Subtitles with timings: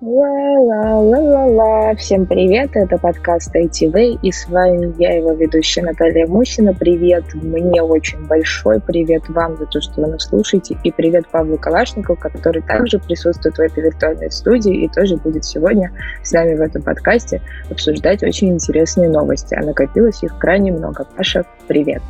[0.00, 1.96] Ла-ла-ла-ла-ла.
[1.96, 6.72] Всем привет, это подкаст ITV, и с вами я, его ведущая Наталья Мусина.
[6.72, 11.58] Привет мне очень большой, привет вам за то, что вы нас слушаете, и привет Павлу
[11.58, 15.90] Калашникову, который также присутствует в этой виртуальной студии и тоже будет сегодня
[16.22, 21.08] с нами в этом подкасте обсуждать очень интересные новости, а накопилось их крайне много.
[21.16, 22.02] Паша, привет.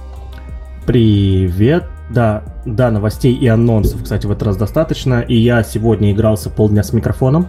[0.87, 1.85] Привет.
[2.11, 5.21] Да, да, новостей и анонсов, кстати, в этот раз достаточно.
[5.21, 7.49] И я сегодня игрался полдня с микрофоном.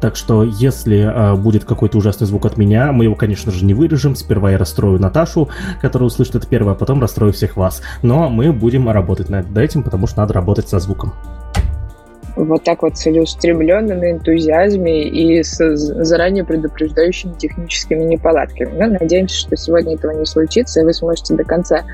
[0.00, 3.72] Так что, если э, будет какой-то ужасный звук от меня, мы его, конечно же, не
[3.72, 4.14] вырежем.
[4.14, 5.48] Сперва я расстрою Наташу,
[5.80, 7.82] которая услышит это первое, а потом расстрою всех вас.
[8.02, 11.14] Но мы будем работать над этим, потому что надо работать со звуком
[12.36, 18.70] вот так вот целеустремленно, на энтузиазме и с заранее предупреждающими техническими неполадками.
[18.78, 21.84] Но надеемся, что сегодня этого не случится, и вы сможете до конца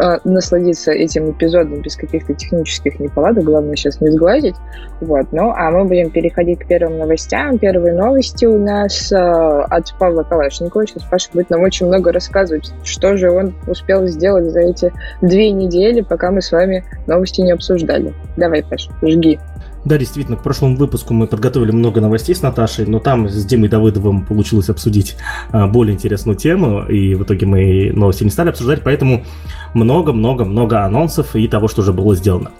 [0.00, 3.44] э, насладиться этим эпизодом без каких-то технических неполадок.
[3.44, 4.56] Главное сейчас не сглазить.
[5.00, 5.32] Вот.
[5.32, 7.58] Ну, а мы будем переходить к первым новостям.
[7.58, 10.86] Первые новости у нас э, от Павла Калашникова.
[10.86, 15.50] Сейчас Паша будет нам очень много рассказывать, что же он успел сделать за эти две
[15.50, 18.14] недели, пока мы с вами новости не обсуждали.
[18.36, 19.38] Давай, Паша, жги.
[19.84, 23.68] Да, действительно, к прошлому выпуску мы подготовили много новостей с Наташей, но там с Димой
[23.68, 25.16] Давыдовым получилось обсудить
[25.52, 29.24] а, более интересную тему, и в итоге мы новости не стали обсуждать, поэтому
[29.72, 32.50] много-много-много анонсов и того, что уже было сделано.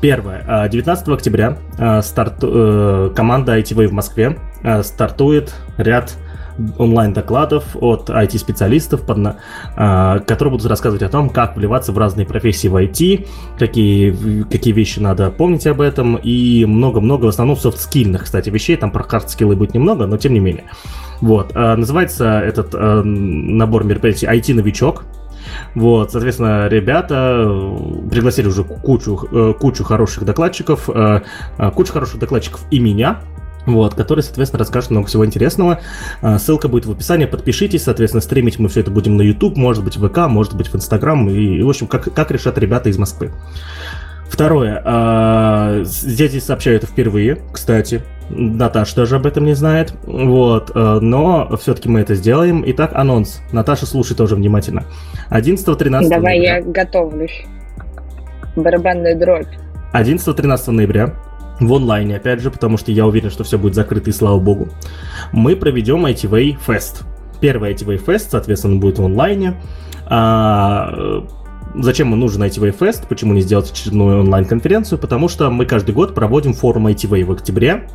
[0.00, 0.68] Первое.
[0.68, 4.38] 19 а, октября а, старт, э, команда ITV в Москве
[4.82, 6.16] стартует ряд
[6.78, 9.02] онлайн-докладов от IT-специалистов,
[9.76, 14.72] а, которые будут рассказывать о том, как вливаться в разные профессии в IT, какие, какие
[14.72, 19.56] вещи надо помнить об этом, и много-много, в основном софт-скильных, кстати, вещей, там про хард-скиллы
[19.56, 20.64] будет немного, но тем не менее.
[21.20, 25.04] Вот, а, называется этот а, набор мероприятий IT-новичок,
[25.74, 27.44] вот, соответственно, ребята
[28.10, 31.22] пригласили уже кучу, э, кучу хороших докладчиков, э,
[31.74, 33.20] кучу хороших докладчиков и меня,
[33.66, 35.80] вот, который, соответственно, расскажет много всего интересного.
[36.22, 39.84] А, ссылка будет в описании, подпишитесь, соответственно, стримить мы все это будем на YouTube, может
[39.84, 42.98] быть, в ВК, может быть, в Инстаграм, и, в общем, как, как решат ребята из
[42.98, 43.32] Москвы.
[44.30, 44.80] Второе.
[44.84, 48.02] А, здесь сообщаю это впервые, кстати.
[48.30, 49.92] Наташа даже об этом не знает.
[50.04, 50.70] Вот.
[50.74, 52.62] А, но все-таки мы это сделаем.
[52.66, 53.40] Итак, анонс.
[53.52, 54.84] Наташа, слушай тоже внимательно.
[55.30, 56.56] 11-13 Давай, ноября.
[56.56, 57.42] я готовлюсь.
[58.54, 59.48] Барабанная дробь.
[59.92, 61.14] 11-13 ноября
[61.60, 64.68] в онлайне, опять же, потому что я уверен, что все будет закрыто, и слава богу,
[65.32, 67.02] мы проведем ITV Fest.
[67.40, 69.60] Первый ITV Fest, соответственно, будет в онлайне.
[70.06, 71.20] А, э,
[71.76, 73.06] зачем нужен ITV Fest?
[73.08, 74.98] Почему не сделать очередную онлайн-конференцию?
[74.98, 77.86] Потому что мы каждый год проводим форум ITV в октябре.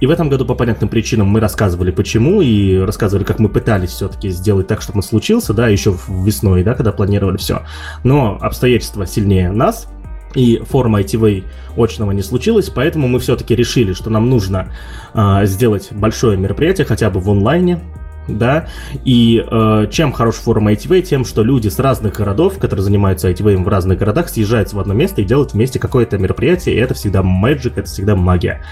[0.00, 3.90] И в этом году по понятным причинам мы рассказывали почему и рассказывали, как мы пытались
[3.90, 7.62] все-таки сделать так, чтобы он случился, да, еще весной, да, когда планировали все.
[8.04, 9.88] Но обстоятельства сильнее нас,
[10.34, 11.44] и форма ITV
[11.76, 14.72] очного не случилось, поэтому мы все-таки решили, что нам нужно
[15.14, 17.80] э, сделать большое мероприятие, хотя бы в онлайне,
[18.28, 18.68] да,
[19.04, 23.62] и э, чем хорош форум ITV, тем, что люди с разных городов, которые занимаются ITV
[23.62, 27.20] в разных городах, съезжаются в одно место и делают вместе какое-то мероприятие, и это всегда
[27.20, 28.62] magic, это всегда магия.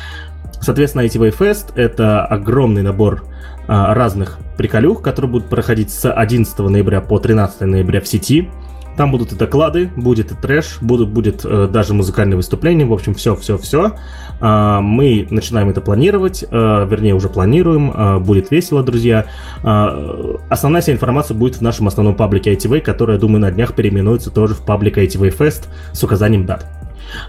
[0.60, 7.00] Соответственно, ITV Fest— это огромный набор э, разных приколюх, которые будут проходить с 11 ноября
[7.00, 8.50] по 13 ноября в сети,
[8.96, 13.14] там будут и доклады, будет и трэш, будут, будет э, даже музыкальное выступление, в общем,
[13.14, 13.88] все-все-все.
[14.40, 16.46] Э, а, мы начинаем это планировать, э,
[16.88, 19.26] вернее, уже планируем, э, будет весело, друзья.
[19.62, 23.74] Э, основная вся информация будет в нашем основном паблике ITV, который, я думаю, на днях
[23.74, 26.66] переименуется тоже в паблик ITV Fest с указанием дат.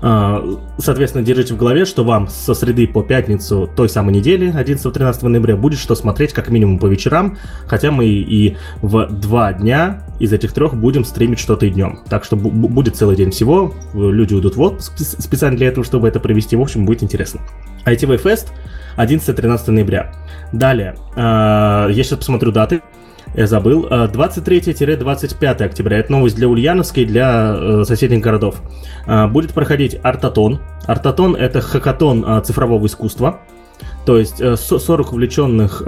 [0.02, 0.44] А,
[0.78, 5.56] соответственно, держите в голове, что вам со среды по пятницу той самой недели, 11-13 ноября,
[5.56, 10.54] будет что смотреть как минимум по вечерам, хотя мы и в два дня из этих
[10.54, 12.00] трех будем стримить что-то и днем.
[12.10, 16.20] Так что будет целый день всего, люди уйдут в отпуск специально для этого, чтобы это
[16.20, 17.42] провести, в общем, будет интересно.
[17.86, 18.48] ITV Fest
[18.98, 20.14] 11-13 ноября.
[20.52, 22.82] Далее, а, я сейчас посмотрю даты
[23.36, 23.88] забыл.
[23.88, 25.98] 23-25 э, октября.
[26.00, 28.62] Это новость для Ульяновска и для э, соседних городов.
[29.06, 30.60] Э, будет проходить Артатон.
[30.86, 33.40] Артатон— это хакатон цифрового искусства.
[34.06, 35.84] То есть 40 увлеченных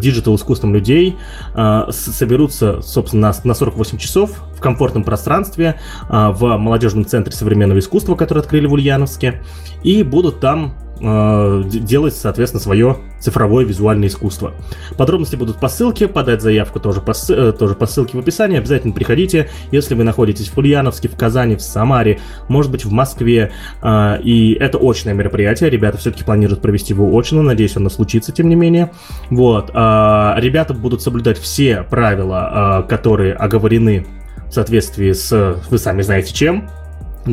[0.00, 1.16] digital искусством людей
[1.54, 5.76] соберутся, собственно, на 48 часов в комфортном пространстве
[6.08, 9.40] в молодежном центре современного искусства, который открыли в Ульяновске,
[9.84, 14.52] и будут там э, делать, соответственно, свое цифровое визуальное искусство.
[14.96, 18.58] Подробности будут по ссылке, подать заявку тоже по, э, тоже по ссылке в описании.
[18.58, 23.52] Обязательно приходите, если вы находитесь в Ульяновске, в Казани, в Самаре, может быть, в Москве.
[23.82, 25.70] Э, и это очное мероприятие.
[25.70, 27.42] Ребята все-таки планируют провести его очно.
[27.42, 28.90] Надеюсь, оно случится, тем не менее.
[29.30, 29.70] Вот.
[29.74, 34.06] Э, ребята будут соблюдать все правила, э, которые оговорены
[34.48, 36.68] в соответствии с, вы сами знаете чем,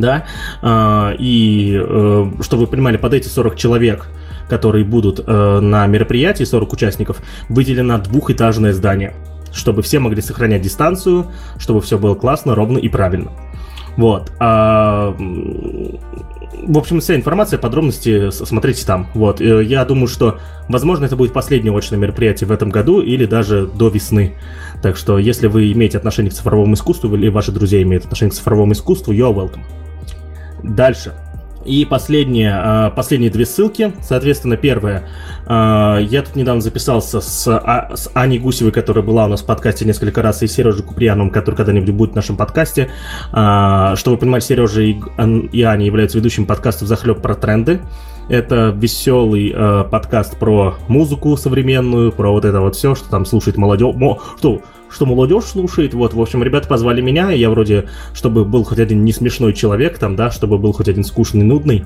[0.00, 0.24] да,
[0.62, 4.08] а, и э, чтобы вы понимали, под эти 40 человек
[4.48, 7.18] которые будут э, на мероприятии, 40 участников,
[7.48, 9.14] выделено двухэтажное здание,
[9.52, 11.26] чтобы все могли сохранять дистанцию,
[11.58, 13.30] чтобы все было классно, ровно и правильно.
[13.96, 14.32] Вот.
[14.38, 19.08] А, в общем, вся информация, подробности смотрите там.
[19.14, 19.40] Вот.
[19.40, 23.66] Э, я думаю, что, возможно, это будет последнее очное мероприятие в этом году или даже
[23.66, 24.34] до весны.
[24.82, 28.34] Так что, если вы имеете отношение к цифровому искусству или ваши друзья имеют отношение к
[28.34, 29.62] цифровому искусству, you're welcome.
[30.62, 31.14] Дальше.
[31.64, 33.92] И последние, а, последние две ссылки.
[34.00, 35.08] Соответственно, первая.
[35.46, 39.46] А, я тут недавно записался с, а, с Аней Гусевой, которая была у нас в
[39.46, 42.90] подкасте несколько раз, и Сережей Куприяновым, который когда-нибудь будет в нашем подкасте.
[43.30, 44.98] Чтобы вы понимали, Сережа и,
[45.52, 47.80] и Аня являются ведущими подкастов «Захлеб про тренды».
[48.28, 53.56] Это веселый э, подкаст про музыку современную, про вот это вот все, что там слушает
[53.56, 53.94] молодежь.
[54.38, 54.60] Что
[54.90, 55.94] что молодежь слушает.
[55.94, 59.52] Вот, в общем, ребята позвали меня, и я вроде, чтобы был хоть один не смешной
[59.52, 61.84] человек там, да, чтобы был хоть один скучный, нудный.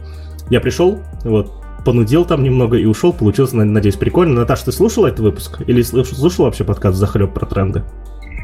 [0.50, 1.52] Я пришел, вот,
[1.84, 3.12] понудил там немного и ушел.
[3.12, 4.40] Получилось, надеюсь, прикольно.
[4.40, 5.60] Наташа, ты слушала этот выпуск?
[5.66, 7.82] Или слушала вообще подкаст «Захлеб» про тренды?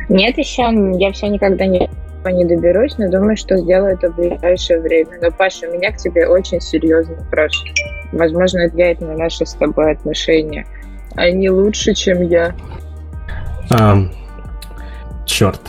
[0.08, 0.62] Нет еще,
[0.98, 1.88] я все никогда не
[2.30, 5.10] не доберусь, но думаю, что сделаю это в ближайшее время.
[5.22, 7.52] Но, Паша, у меня к тебе очень серьезный вопрос.
[8.12, 10.66] Возможно, влияет на наши с тобой отношения.
[11.14, 12.54] Они лучше, чем я.
[13.70, 14.10] Um,
[15.28, 15.60] Черт.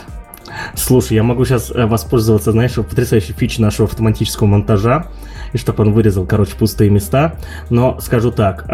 [0.73, 5.07] Слушай, я могу сейчас э, воспользоваться, знаешь, потрясающей фичей нашего автоматического монтажа,
[5.53, 7.35] и чтобы он вырезал, короче, пустые места.
[7.69, 8.65] Но скажу так,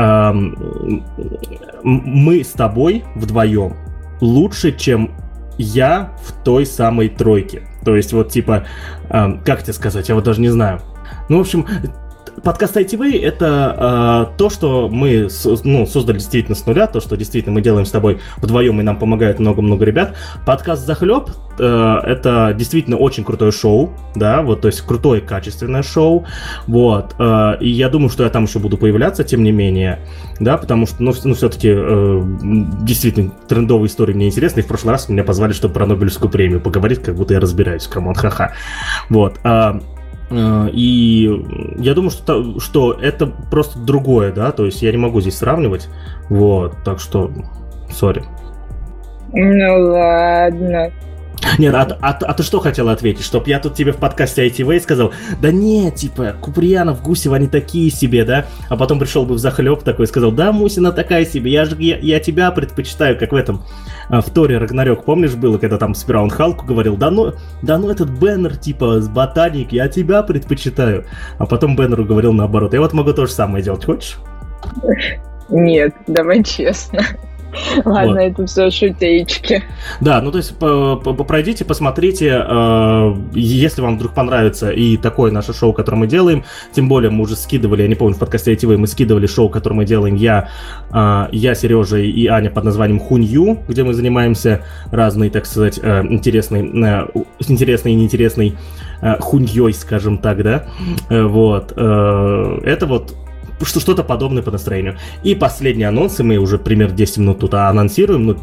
[1.84, 3.74] мы с тобой вдвоем
[4.22, 5.12] лучше, чем
[5.58, 7.64] я в той самой тройке.
[7.84, 8.66] То есть вот типа,
[9.10, 10.82] как тебе сказать, я вот даже не знаю.
[11.30, 11.66] Ну, в общем,
[12.46, 15.28] подкаст ITV— это э, то, что мы
[15.64, 19.00] ну, создали действительно с нуля, то, что действительно мы делаем с тобой вдвоем, и нам
[19.00, 20.16] помогает много-много ребят.
[20.46, 26.26] Подкаст «Захлеб» э,— это действительно очень крутое шоу, да, вот, то есть крутое, качественное шоу,
[26.68, 30.00] вот, э, и я думаю, что я там еще буду появляться, тем не менее,
[30.40, 32.22] да, потому что, ну, ну все-таки э,
[32.84, 36.62] действительно трендовые истории мне интересны, и в прошлый раз меня позвали, чтобы про Нобелевскую премию
[36.62, 38.54] поговорить, как будто я разбираюсь, come on, ха-ха,
[39.10, 39.80] вот, Э,
[40.32, 45.38] и я думаю, что, что это просто другое, да, то есть я не могу здесь
[45.38, 45.88] сравнивать,
[46.30, 47.32] вот, так что,
[47.92, 48.24] sorry.
[49.34, 50.92] Ну ладно.
[51.58, 53.24] Нет, а, а, а ты что хотела ответить?
[53.24, 57.90] Чтоб я тут тебе в подкасте ITV сказал, да нет, типа, Куприянов, Гусев, они такие
[57.90, 58.46] себе, да?
[58.70, 61.76] А потом пришел бы в захлеб такой и сказал, да, Мусина такая себе, я же
[61.80, 63.64] я, я тебя предпочитаю, как в этом,
[64.10, 67.78] а, в Торе Рагнарёк, помнишь, было, когда там сперва он Халку говорил, да ну, да
[67.78, 71.06] ну этот Беннер, типа, с ботаник, я тебя предпочитаю.
[71.38, 74.18] А потом Беннеру говорил наоборот, я вот могу то же самое делать, хочешь?
[75.50, 77.02] Нет, давай честно.
[77.86, 78.20] Ладно, вот.
[78.20, 79.64] это все шутеечки.
[80.02, 85.74] Да, ну то есть пройдите, посмотрите, э, если вам вдруг понравится и такое наше шоу,
[85.74, 86.44] которое мы делаем,
[86.74, 89.76] тем более мы уже скидывали, я не помню, в подкасте ITV мы скидывали шоу, которое
[89.76, 90.50] мы делаем, я,
[90.92, 96.04] э, я, Сережа и Аня под названием Хунью, где мы занимаемся разной, так сказать, э,
[96.10, 96.62] интересной,
[97.48, 98.56] интересной и неинтересной
[99.20, 100.66] хуньей, скажем так, да,
[101.10, 103.14] вот, это вот
[103.62, 104.98] что что-то подобное по настроению.
[105.24, 108.38] И последние анонсы, мы уже примерно 10 минут тут анонсируем, ну,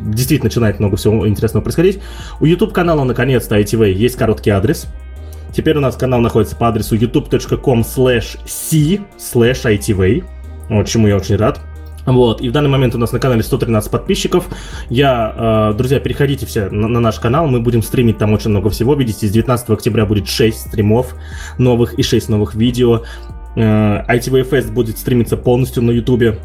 [0.00, 2.00] действительно начинает много всего интересного происходить.
[2.40, 4.86] У YouTube канала наконец-то ITV есть короткий адрес.
[5.54, 10.24] Теперь у нас канал находится по адресу youtube.com slash c slash ITV,
[10.68, 11.60] вот чему я очень рад.
[12.06, 14.48] Вот, и в данный момент у нас на канале 113 подписчиков.
[14.88, 18.70] Я, э, друзья, переходите все на, на наш канал, мы будем стримить там очень много
[18.70, 18.94] всего.
[18.94, 21.14] Видите, с 19 октября будет 6 стримов
[21.58, 23.02] новых и 6 новых видео.
[23.56, 26.36] Э, Fest будет стримиться полностью на YouTube.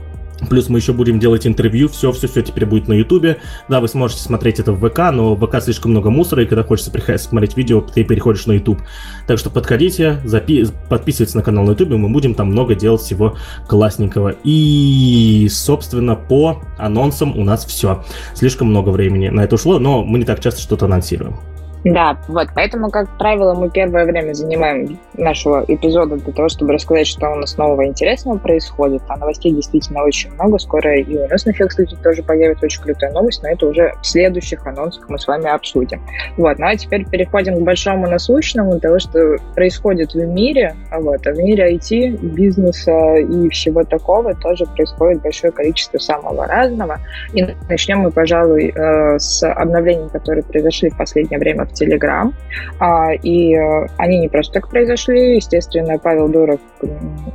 [0.49, 3.37] Плюс мы еще будем делать интервью, все, все, все теперь будет на Ютубе.
[3.69, 6.63] Да, вы сможете смотреть это в ВК, но в ВК слишком много мусора, и когда
[6.63, 8.81] хочется смотреть видео, ты переходишь на Ютуб.
[9.27, 13.37] Так что подходите, запи- подписывайтесь на канал на Ютубе, мы будем там много делать всего
[13.67, 14.35] классненького.
[14.43, 18.03] И, собственно, по анонсам у нас все.
[18.33, 21.37] Слишком много времени на это ушло, но мы не так часто что-то анонсируем.
[21.85, 27.05] Да, вот, поэтому, как правило, мы первое время занимаем нашего эпизода для того, чтобы рассказать,
[27.05, 29.03] что у нас нового интересного происходит.
[29.07, 30.57] А новостей действительно очень много.
[30.57, 33.93] Скоро и у нас на Фе, кстати, тоже появится очень крутая новость, но это уже
[34.01, 36.01] в следующих анонсах мы с вами обсудим.
[36.37, 40.75] Вот, ну а теперь переходим к большому насущному, того, что происходит в мире.
[40.89, 46.47] А вот, а в мире IT, бизнеса и всего такого тоже происходит большое количество самого
[46.47, 46.97] разного.
[47.33, 52.33] И начнем мы, пожалуй, э, с обновлений, которые произошли в последнее время в Telegram.
[52.79, 55.35] А, и э, они не просто так произошли.
[55.35, 56.59] Естественно, Павел Дуров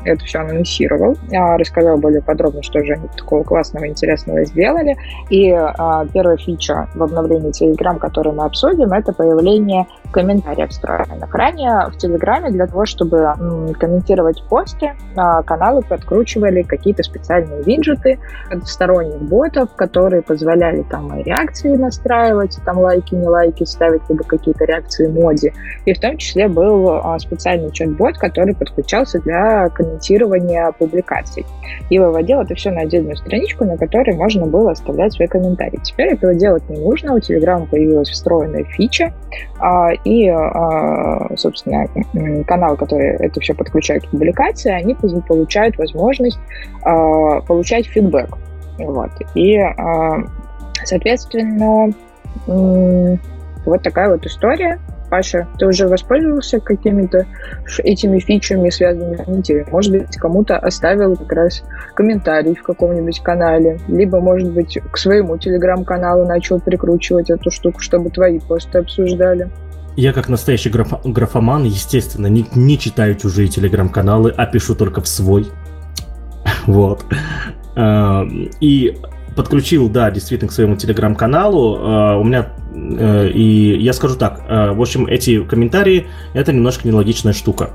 [0.05, 4.97] это все анонсировал, а, рассказал более подробно, что же они такого классного, интересного сделали.
[5.31, 11.35] И а, первая фича в обновлении Telegram, которую мы обсудим, это появление комментариев встроенных.
[11.35, 13.35] Ранее в Телеграме для того, чтобы
[13.79, 18.19] комментировать посты, а, каналы подкручивали какие-то специальные виджеты
[18.51, 24.25] от сторонних ботов, которые позволяли там и реакции настраивать, там лайки, не лайки ставить, либо
[24.25, 25.53] какие-то реакции моди.
[25.85, 31.47] И в том числе был а, специальный чат-бот, который подключался для комментирования публикаций.
[31.89, 35.81] И выводил это все на отдельную страничку, на которой можно было оставлять свои комментарии.
[35.83, 37.15] Теперь этого делать не нужно.
[37.15, 39.13] У Telegram появилась встроенная фича,
[39.59, 41.87] а, и, а, собственно,
[42.45, 46.39] каналы, которые это все подключают к публикации, они получают возможность
[46.85, 48.31] а, получать фидбэк.
[48.79, 49.11] Вот.
[49.35, 49.61] И,
[50.85, 51.93] соответственно,
[52.47, 54.79] вот такая вот история.
[55.11, 57.27] Паша, ты уже воспользовался какими-то
[57.79, 59.67] этими фичами, связанными с?
[59.73, 61.65] Может быть, кому-то оставил как раз
[61.95, 68.11] комментарий в каком-нибудь канале, либо, может быть, к своему телеграм-каналу начал прикручивать эту штуку, чтобы
[68.11, 69.51] твои посты обсуждали?
[69.97, 75.09] Я как настоящий граф- графоман, естественно, не, не читаю чужие телеграм-каналы, а пишу только в
[75.09, 75.49] свой.
[76.67, 77.05] Вот.
[77.77, 78.27] А,
[78.61, 78.97] и
[79.37, 81.79] подключил, да, действительно, к своему телеграм-каналу.
[81.81, 86.87] А, у меня, э, и я скажу так, э, в общем, эти комментарии, это немножко
[86.87, 87.71] нелогичная штука.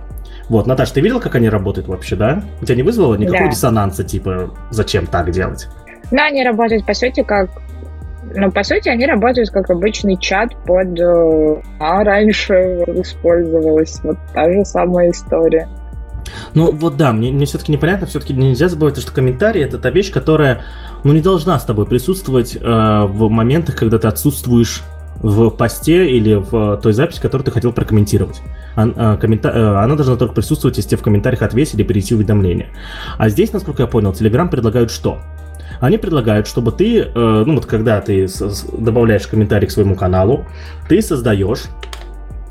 [0.50, 2.43] Вот, Наташа, ты видел, как они работают вообще, да?
[2.62, 3.51] У тебя не вызвало никакого да.
[3.51, 5.67] диссонанса, типа, зачем так делать?
[6.12, 7.50] Ну, они работают, по сути, как
[8.34, 11.00] но по сути они работают как обычный чат под...
[11.00, 12.53] Э, а раньше
[12.88, 15.67] использовалась вот та же самая история.
[16.53, 20.12] Ну вот да, мне, мне все-таки непонятно, все-таки нельзя забывать, что комментарий это та вещь,
[20.12, 20.62] которая
[21.03, 24.84] ну, не должна с тобой присутствовать э, в моментах, когда ты отсутствуешь
[25.22, 28.41] в посте или в той записи, которую ты хотел прокомментировать.
[28.75, 32.70] Э, э, она должна только присутствовать, если тебе в комментариях отвесили перейти уведомление.
[33.17, 35.20] А здесь, насколько я понял, Telegram предлагают что?
[35.79, 38.27] Они предлагают, чтобы ты, э, ну вот когда ты
[38.77, 40.46] добавляешь комментарий к своему каналу,
[40.88, 41.63] ты создаешь,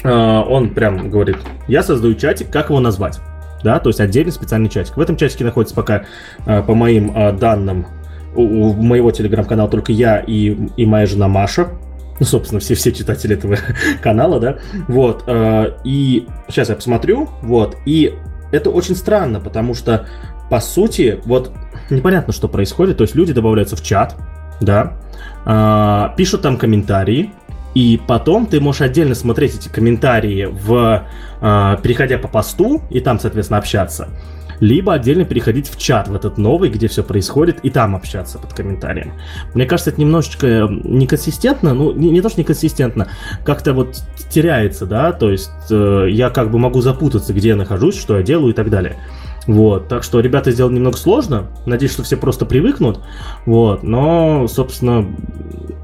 [0.02, 1.38] э, он прям говорит,
[1.68, 3.20] я создаю чатик, как его назвать?
[3.62, 4.96] Да, то есть отдельный специальный чатик.
[4.96, 6.04] В этом чатике находится пока,
[6.46, 7.86] э, по моим э, данным,
[8.36, 11.68] у, у моего телеграм-канала только я и, и моя жена Маша.
[12.20, 13.56] Ну, собственно, все, все читатели этого
[14.00, 14.58] канала, да.
[14.86, 15.24] Вот.
[15.26, 17.28] Э, и сейчас я посмотрю.
[17.42, 17.76] Вот.
[17.86, 18.14] И
[18.52, 20.06] это очень странно, потому что,
[20.48, 21.50] по сути, вот
[21.90, 22.98] непонятно, что происходит.
[22.98, 24.16] То есть люди добавляются в чат,
[24.60, 24.94] да,
[25.46, 27.32] э, пишут там комментарии,
[27.74, 31.04] и потом ты можешь отдельно смотреть эти комментарии, в,
[31.40, 34.08] э, переходя по посту, и там, соответственно, общаться.
[34.60, 38.54] Либо отдельно переходить в чат, в этот новый, где все происходит, и там общаться под
[38.54, 39.12] комментарием.
[39.52, 43.08] Мне кажется, это немножечко неконсистентно, ну, не, не то, что неконсистентно,
[43.44, 43.96] как-то вот
[44.30, 48.22] теряется, да, то есть э, я как бы могу запутаться, где я нахожусь, что я
[48.22, 48.96] делаю и так далее.
[49.46, 51.48] Вот, так что ребята сделали немного сложно.
[51.66, 53.00] Надеюсь, что все просто привыкнут.
[53.44, 55.06] Вот, но, собственно,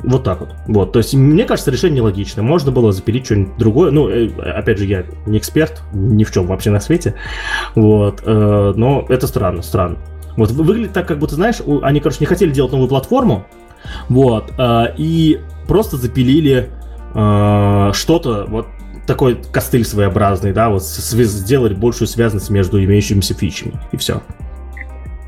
[0.02, 0.54] вот так вот.
[0.66, 2.42] Вот, то есть, мне кажется, решение логичное.
[2.42, 3.90] Можно было запилить что-нибудь другое.
[3.90, 7.14] Ну, э, опять же, я не эксперт ни в чем вообще на свете.
[7.74, 9.98] Вот, э, но это странно, странно.
[10.36, 13.46] Вот, выглядит так, как будто, знаешь, они, короче, не хотели делать новую платформу.
[14.08, 16.70] Вот, э, и просто запилили
[17.12, 18.66] что-то, вот
[19.06, 24.22] такой костыль своеобразный, да, вот сделать большую связанность между имеющимися фичами, и все.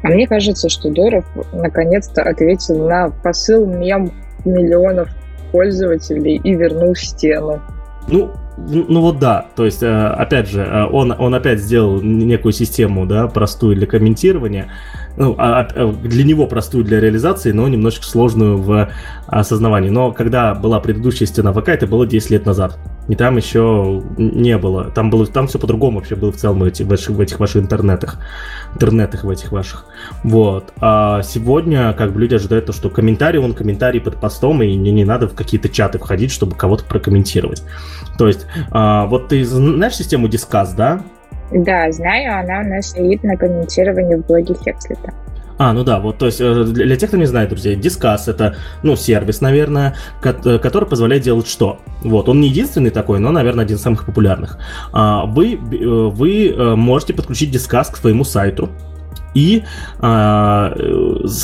[0.03, 4.13] А мне кажется, что Доров наконец-то ответил на посыл мем
[4.45, 5.09] миллионов
[5.53, 7.61] пользователей и вернул стену.
[8.09, 12.53] Ну, ну вот да, то есть, э, опять же, э, он, он опять сделал некую
[12.53, 14.69] систему, да, простую для комментирования,
[15.17, 18.91] ну, а, а, э, для него простую для реализации, но немножечко сложную в
[19.27, 19.91] осознавании.
[19.91, 22.79] Но когда была предыдущая стена ВК, это было 10 лет назад.
[23.09, 24.85] И там еще не было.
[24.85, 28.19] Там было, там все по-другому вообще было в целом в, этих, в этих ваших интернетах.
[28.75, 29.87] Интернетах в этих ваших.
[30.23, 30.73] Вот.
[30.81, 34.93] А сегодня, как бы, люди ожидают то, что комментарий, он комментарий под постом, и не,
[34.93, 37.63] не надо в какие-то чаты входить, чтобы кого-то прокомментировать.
[38.19, 41.03] То есть, а, вот ты знаешь систему Discuss, да?
[41.55, 45.13] Да, знаю, она у нас стоит на комментировании в блоге Хекслита.
[45.59, 48.57] А, ну да, вот, то есть э, для тех, кто не знает, друзья, Discuss это,
[48.83, 49.95] ну, сервис, наверное,
[50.25, 51.79] э, который позволяет делать что?
[52.03, 54.59] Вот, он не единственный такой, но, наверное, один из самых популярных.
[54.93, 58.71] А, вы, э, вы можете подключить Discuss к своему сайту,
[59.35, 59.65] и
[60.01, 60.75] э,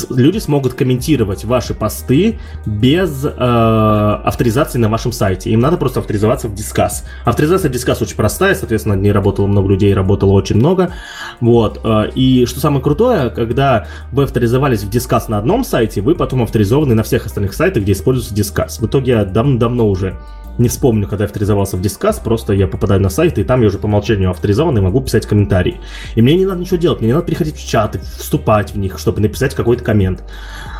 [0.09, 5.49] люди смогут комментировать ваши посты без э, авторизации на вашем сайте.
[5.51, 7.03] Им надо просто авторизоваться в Discuss.
[7.25, 10.93] Авторизация в Discuss очень простая, соответственно, не работало много людей, работало очень много.
[11.39, 11.81] Вот.
[11.83, 16.43] Э, и что самое крутое, когда вы авторизовались в Discuss на одном сайте, вы потом
[16.43, 18.81] авторизованы на всех остальных сайтах, где используется Discuss.
[18.81, 20.17] В итоге давно-давно уже
[20.59, 23.77] не вспомню, когда авторизовался в Discuss, просто я попадаю на сайт, и там я уже
[23.77, 25.79] по умолчанию авторизован и могу писать комментарии.
[26.15, 28.99] И мне не надо ничего делать, мне не надо переходить в чаты, вступать в них,
[28.99, 30.23] чтобы написать какой-то коммент.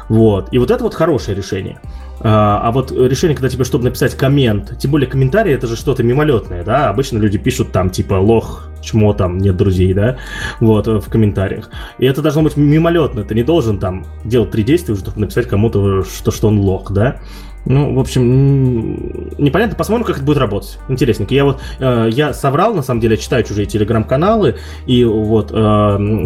[0.10, 0.50] Вот.
[0.52, 1.80] И вот это вот хорошее решение.
[2.22, 6.04] А, а вот решение, когда тебе, чтобы написать коммент, тем более комментарий, это же что-то
[6.04, 10.18] мимолетное, да, обычно люди пишут там, типа, лох, чмо там, нет друзей, да,
[10.60, 11.70] вот, в комментариях.
[11.98, 16.04] И это должно быть мимолетно, ты не должен там делать три действия, чтобы написать кому-то,
[16.04, 17.22] что, что он лох, да.
[17.66, 20.80] Ну, в общем, непонятно, посмотрим, как это будет работать.
[20.88, 21.34] Интересненько.
[21.34, 25.56] Я вот, э, я соврал, на самом деле, я читаю чужие телеграм-каналы, и вот э,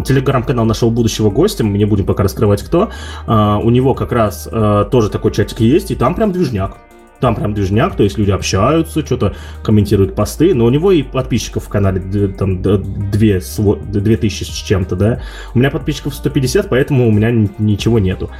[0.06, 2.90] телеграм-канал нашего будущего гостя, мы не будем пока раскрывать кто,
[3.26, 6.78] э, у него как раз э, тоже такой чатик есть, и там прям движняк.
[7.20, 11.64] Там прям движняк, то есть люди общаются, что-то комментируют посты, но у него и подписчиков
[11.64, 15.22] в канале там 2, 2000 с чем-то, да.
[15.54, 18.30] У меня подписчиков 150, поэтому у меня ничего нету.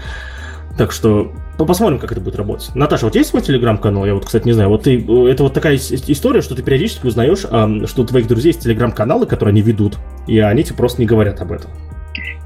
[0.76, 2.74] Так что посмотрим, как это будет работать.
[2.74, 4.06] Наташа, вот есть свой телеграм-канал?
[4.06, 4.70] Я вот, кстати, не знаю.
[4.70, 8.62] Вот ты, это вот такая история, что ты периодически узнаешь, что у твоих друзей есть
[8.64, 11.70] телеграм-каналы, которые они ведут, и они тебе просто не говорят об этом.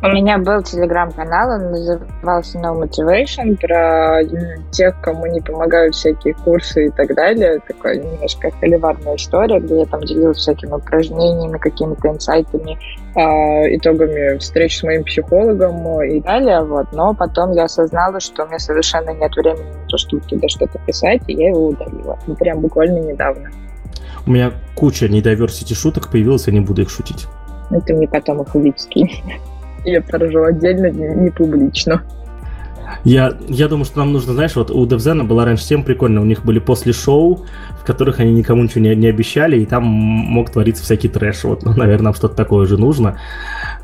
[0.00, 4.22] У меня был телеграм-канал, он назывался No Motivation, про
[4.70, 7.58] тех, кому не помогают всякие курсы и так далее.
[7.66, 12.78] Такая немножко холиварная история, где я там делилась всякими упражнениями, какими-то инсайтами,
[13.16, 16.62] э, итогами встреч с моим психологом и далее.
[16.62, 16.92] Вот.
[16.92, 20.78] Но потом я осознала, что у меня совершенно нет времени на то, чтобы туда что-то
[20.86, 22.18] писать, и я его удалила.
[22.28, 23.50] Ну, прям буквально недавно.
[24.26, 27.26] У меня куча недоверсити шуток появилась, я не буду их шутить.
[27.70, 28.88] Это мне потом их увидеть
[29.92, 32.02] я поражу отдельно, не, публично.
[33.04, 36.24] Я, я думаю, что нам нужно, знаешь, вот у Девзена была раньше тем прикольно, у
[36.24, 37.44] них были после шоу,
[37.80, 41.44] в которых они никому ничего не, не обещали, и там мог твориться всякий трэш.
[41.44, 43.18] Вот, ну, наверное, нам что-то такое же нужно.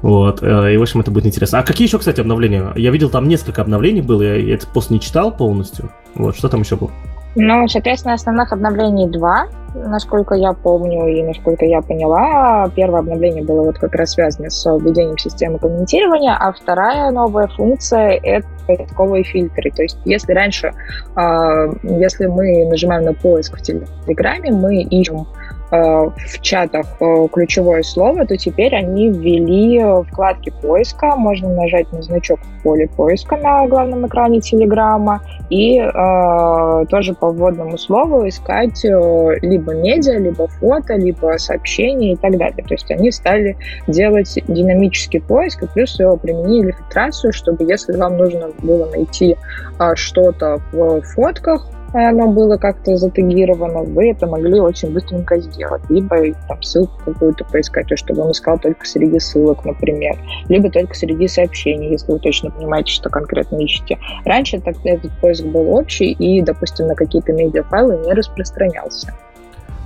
[0.03, 1.61] Вот, э, и, в общем, это будет интересно.
[1.61, 2.73] А какие еще, кстати, обновления?
[2.77, 5.91] Я видел, там несколько обновлений было, я этот пост не читал полностью.
[6.15, 6.91] Вот, что там еще было?
[7.37, 12.71] Ну, соответственно, основных обновлений два, насколько я помню и насколько я поняла.
[12.77, 18.21] Первое обновление было вот как раз связано с введением системы комментирования, а вторая новая функция—
[18.23, 19.71] это поисковые фильтры.
[19.73, 20.73] То есть если раньше,
[21.17, 25.27] э, если мы нажимаем на поиск в Телеграме, мы ищем
[25.75, 31.17] в чатах э, ключевое слово, то теперь они ввели вкладки поиска.
[31.17, 37.31] Можно нажать на значок в поле поиска на главном экране Телеграма и э, тоже по
[37.31, 42.65] вводному слову искать э, либо медиа, либо фото, либо сообщения и так далее.
[42.67, 48.51] То есть они стали делать динамический поиск и плюс применили фильтрацию, чтобы если вам нужно
[48.63, 49.37] было найти
[49.79, 55.83] э, что-то в фотках, оно было как-то затегировано, вы это могли очень быстренько сделать.
[55.89, 56.17] Либо
[56.49, 60.17] там ссылку какую-то поискать, чтобы он искал только среди ссылок, например.
[60.49, 63.99] Либо только среди сообщений, если вы точно понимаете, что конкретно ищете.
[64.25, 69.15] Раньше так, этот поиск был общий и, допустим, на какие-то медиафайлы не распространялся.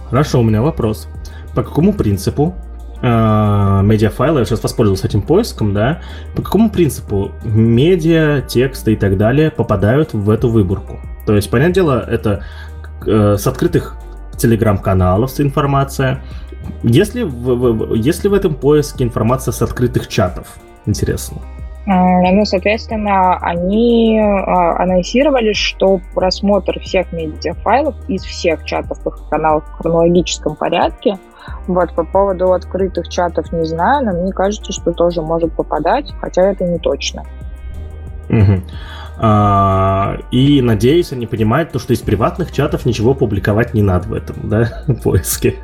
[0.08, 1.08] Хорошо, у меня вопрос.
[1.54, 2.54] По какому принципу
[3.02, 6.00] э, медиафайлы, я сейчас воспользовался этим поиском, да,
[6.34, 10.98] по какому принципу медиа, тексты и так далее попадают в эту выборку?
[11.28, 12.42] То есть, понятное дело, это
[13.06, 13.96] э, с открытых
[14.38, 16.22] телеграм-каналов информация.
[16.82, 20.46] Если в, в, если в этом поиске информация с открытых чатов,
[20.86, 21.36] интересно.
[21.84, 29.72] Ну, соответственно, они а, анонсировали, что просмотр всех медиафайлов из всех чатов их каналов в
[29.82, 31.18] хронологическом порядке.
[31.66, 36.50] Вот, по поводу открытых чатов не знаю, но мне кажется, что тоже может попадать, хотя
[36.50, 37.24] это не точно.
[38.30, 38.62] Угу.
[39.20, 44.12] А, и надеюсь, они понимают то, что из приватных чатов ничего публиковать не надо в
[44.12, 45.56] этом, да, поиске.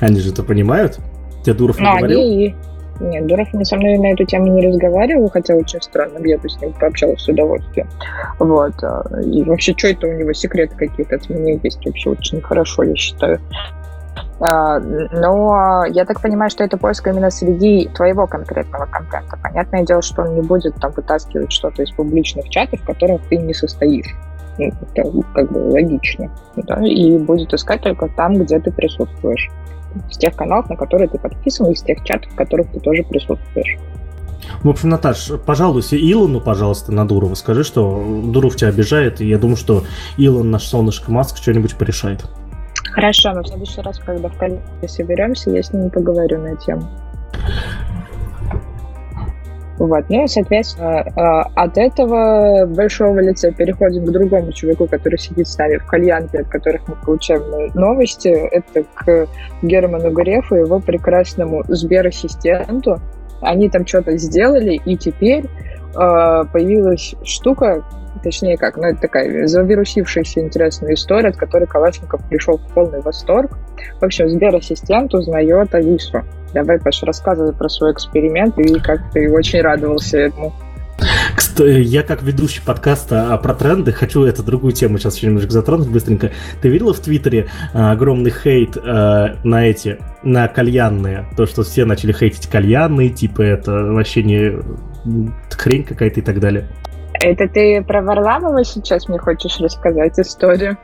[0.00, 0.98] Они же это понимают?
[1.42, 2.20] Тебе Дуров не говорил?
[2.20, 2.54] Они...
[3.00, 6.48] Нет, Дуров не со мной на эту тему не разговаривал, хотя очень странно, я бы
[6.48, 7.88] с ним пообщалась с удовольствием.
[8.38, 8.72] Вот.
[8.82, 12.84] А, и вообще, что это у него, секреты какие-то от меня есть вообще очень хорошо,
[12.84, 13.40] я считаю.
[14.40, 19.38] А, но я так понимаю, что это поиск именно среди твоего конкретного контента.
[19.42, 23.36] Понятное дело, что он не будет там вытаскивать что-то из публичных чатов, в которых ты
[23.36, 24.14] не состоишь.
[24.58, 26.30] Ну, это как бы логично.
[26.56, 26.80] Да?
[26.86, 29.48] И будет искать только там, где ты присутствуешь.
[30.10, 33.02] С тех каналов, на которые ты подписан, и с тех чатов, в которых ты тоже
[33.04, 33.78] присутствуешь.
[34.62, 37.34] В общем, Наташ, пожалуйся Илону, пожалуйста, на Дурова.
[37.34, 39.84] Скажи, что Дуров тебя обижает, и я думаю, что
[40.16, 42.24] Илон, наш солнышко Маск, что-нибудь порешает.
[42.96, 46.88] Хорошо, но в следующий раз, когда в коллеге соберемся, я с ним поговорю на тему.
[49.76, 50.06] Вот.
[50.08, 55.58] Ну и, соответственно, а, от этого большого лица переходим к другому чуваку, который сидит с
[55.58, 57.42] нами в кальянке, от которых мы получаем
[57.74, 58.28] новости.
[58.28, 59.28] Это к
[59.60, 62.98] Герману Грефу и его прекрасному Сбер-ассистенту.
[63.42, 67.84] Они там что-то сделали, и теперь э, появилась штука,
[68.26, 73.56] точнее как, ну это такая завирусившаяся интересная история, от которой Калашников пришел в полный восторг.
[74.00, 76.24] В общем, Сбер-ассистент узнает Алису.
[76.52, 80.52] Давай, Паш, рассказывай про свой эксперимент и как ты очень радовался этому.
[81.58, 85.88] Я как ведущий подкаста а, про тренды хочу эту другую тему сейчас еще немножко затронуть
[85.88, 86.32] быстренько.
[86.60, 91.26] Ты видела в Твиттере а, огромный хейт а, на эти, на кальянные?
[91.36, 94.58] То, что все начали хейтить кальянные, типа это вообще не
[95.50, 96.68] хрень какая-то и так далее.
[97.20, 100.76] Это ты про Варламова сейчас мне хочешь рассказать историю?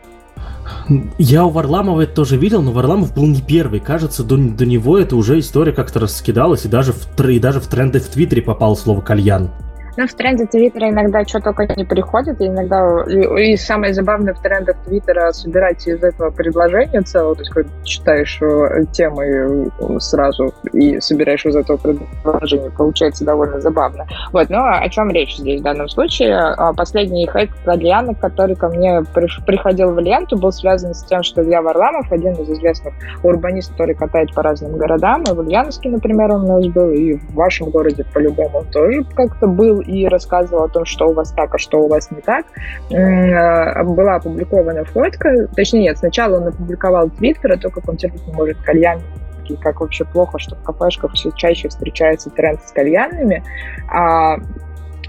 [1.18, 3.80] Я у Варламова это тоже видел, но Варламов был не первый.
[3.80, 7.66] Кажется, до, до него это уже история как-то раскидалась, и даже в, и даже в
[7.66, 9.50] тренды в Твиттере попало слово «кальян».
[9.96, 13.04] Ну, в тренде Твиттера иногда что только не приходит, и иногда...
[13.08, 17.70] И, и самое забавное в трендах Твиттера собирать из этого предложения целого, то есть когда
[17.84, 24.06] читаешь э, темы э, сразу и собираешь из этого предложения, получается довольно забавно.
[24.32, 26.36] Вот, ну, о чем речь здесь в данном случае?
[26.36, 29.02] А, последний хайп кальянок, который ко мне
[29.46, 33.94] приходил в ленту, был связан с тем, что Илья Варламов, один из известных урбанистов, который
[33.94, 37.70] катает по разным городам, и в Ульяновске, например, он у нас был, и в вашем
[37.70, 41.82] городе по-любому тоже как-то был, и рассказывал о том, что у вас так, а что
[41.82, 42.46] у вас не так.
[42.90, 48.32] Э, была опубликована фотка, точнее нет, сначала он опубликовал твиттер, то, как он терпеть не
[48.32, 49.00] может кальян
[49.48, 53.42] и как вообще плохо, что в кафешках все чаще встречается тренд с кальянами.
[53.88, 54.36] А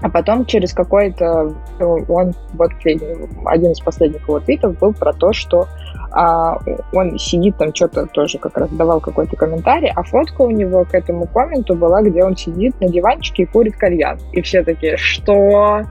[0.00, 5.66] а потом через какой-то он вот один из последних его твитов был про то, что
[6.14, 6.58] а,
[6.92, 10.94] он сидит там что-то тоже как раз давал какой-то комментарий, а фотка у него к
[10.94, 14.18] этому комменту была, где он сидит на диванчике и курит кальян.
[14.32, 15.82] И все такие, что?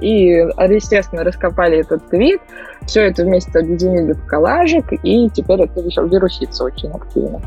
[0.00, 2.40] И, естественно, раскопали этот твит,
[2.86, 7.40] все это вместе объединили в коллажик, и теперь это вирусится очень активно.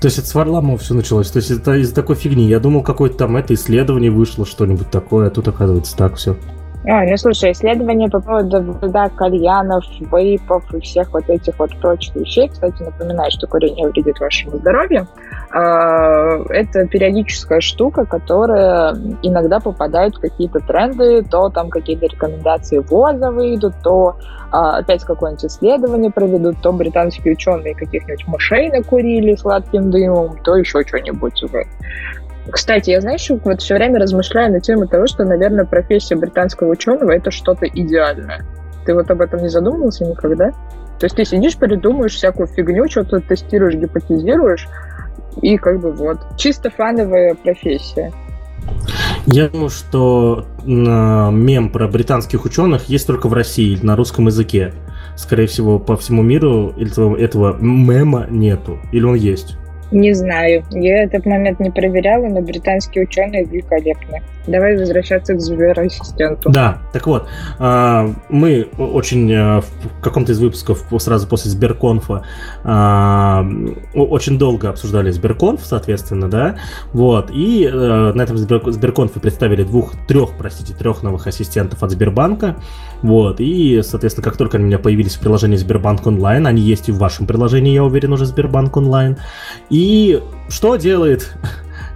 [0.00, 1.30] То есть это с Варламова все началось.
[1.30, 2.46] То есть это из такой фигни.
[2.46, 6.36] Я думал, какое-то там это исследование вышло, что-нибудь такое, а тут оказывается так все.
[6.84, 12.14] А, ну слушай, исследования по поводу вреда кальянов, вейпов и всех вот этих вот прочих
[12.14, 15.06] вещей, кстати, напоминаю, что курение вредит вашему здоровью,
[15.50, 23.32] а, это периодическая штука, которая иногда попадает в какие-то тренды, то там какие-то рекомендации ВОЗа
[23.32, 24.16] выйдут, то
[24.52, 30.82] а, опять какое-нибудь исследование проведут, то британские ученые каких-нибудь мышей накурили сладким дымом, то еще
[30.86, 31.42] что-нибудь.
[32.50, 37.10] Кстати, я, знаешь, вот все время размышляю на тему того, что, наверное, профессия британского ученого—
[37.12, 38.44] это что-то идеальное.
[38.86, 40.50] Ты вот об этом не задумывался никогда?
[40.98, 44.66] То есть ты сидишь, придумываешь всякую фигню, что-то тестируешь, гипотезируешь,
[45.42, 46.18] и как бы вот.
[46.36, 48.12] Чисто фановая профессия.
[49.26, 54.72] Я думаю, что мем про британских ученых есть только в России, на русском языке.
[55.16, 58.78] Скорее всего, по всему миру этого, этого мема нету.
[58.90, 59.56] Или он есть?
[59.90, 60.64] Не знаю.
[60.70, 64.22] Я этот момент не проверяла, но британские ученые великолепны.
[64.48, 66.50] Давай возвращаться к Сбер-ассистенту.
[66.50, 72.24] Да, так вот, а, мы очень а, в каком-то из выпусков сразу после Сберконфа
[72.64, 73.46] а,
[73.94, 76.56] очень долго обсуждали Сберконф, соответственно, да,
[76.94, 82.56] вот, и на этом Сберконфе представили двух, трех, простите, трех новых ассистентов от Сбербанка,
[83.02, 86.88] вот, и, соответственно, как только они у меня появились в приложении Сбербанк онлайн, они есть
[86.88, 89.18] и в вашем приложении, я уверен, уже Сбербанк онлайн,
[89.68, 91.34] и что делает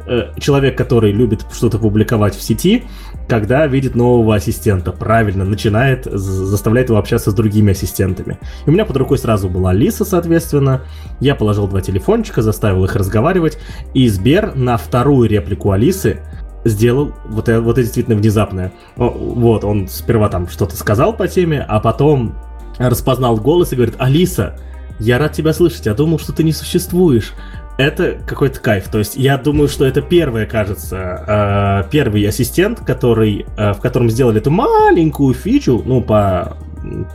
[0.06, 2.84] э, человек, который любит что-то публиковать в сети,
[3.28, 8.38] когда видит нового ассистента, правильно, начинает, заставляет его общаться с другими ассистентами.
[8.66, 10.82] И у меня под рукой сразу была Лиса, соответственно.
[11.20, 13.58] Я положил два телефончика, заставил их разговаривать,
[13.94, 16.20] и Сбер на вторую реплику Алисы
[16.64, 18.72] сделал вот это, вот это действительно внезапное.
[18.96, 22.34] Вот, он сперва там что-то сказал по теме, а потом
[22.78, 24.58] распознал голос и говорит, Алиса,
[24.98, 27.32] я рад тебя слышать, я думал, что ты не существуешь.
[27.78, 28.88] Это какой-то кайф.
[28.88, 34.10] То есть я думаю, что это первый, кажется, э, первый ассистент, который, э, в котором
[34.10, 36.56] сделали эту маленькую фичу, ну, по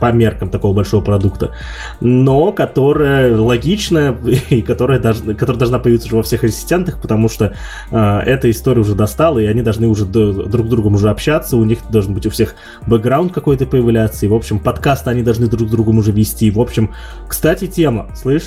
[0.00, 1.52] по меркам такого большого продукта,
[2.00, 4.16] но которая логичная
[4.50, 7.54] и которая, должна, которая должна появиться уже во всех ассистентах, потому что
[7.90, 11.64] э, эта история уже достала, и они должны уже друг с другом уже общаться, у
[11.64, 12.54] них должен быть у всех
[12.86, 16.50] бэкграунд какой-то появляться, и, в общем, подкасты они должны друг с другом уже вести.
[16.50, 16.94] В общем,
[17.28, 18.44] кстати, тема, слышь?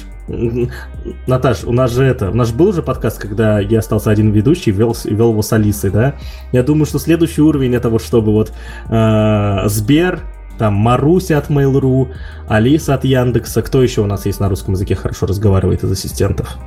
[1.27, 4.31] Наташ, у нас же это, у нас же был уже подкаст, когда я остался один
[4.31, 6.15] ведущий, вел, вел его с Алисой, да?
[6.51, 8.53] Я думаю, что следующий уровень это вот чтобы вот
[8.89, 10.21] э, Сбер,
[10.57, 12.09] там Маруся от Mail.ru,
[12.47, 13.61] Алиса от Яндекса.
[13.61, 16.57] Кто еще у нас есть на русском языке хорошо разговаривает из ассистентов?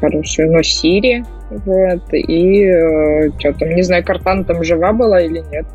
[0.00, 5.44] Хорошо, ну Сири, вот, и э, что там, не знаю, Картан там жива была или
[5.50, 5.66] нет.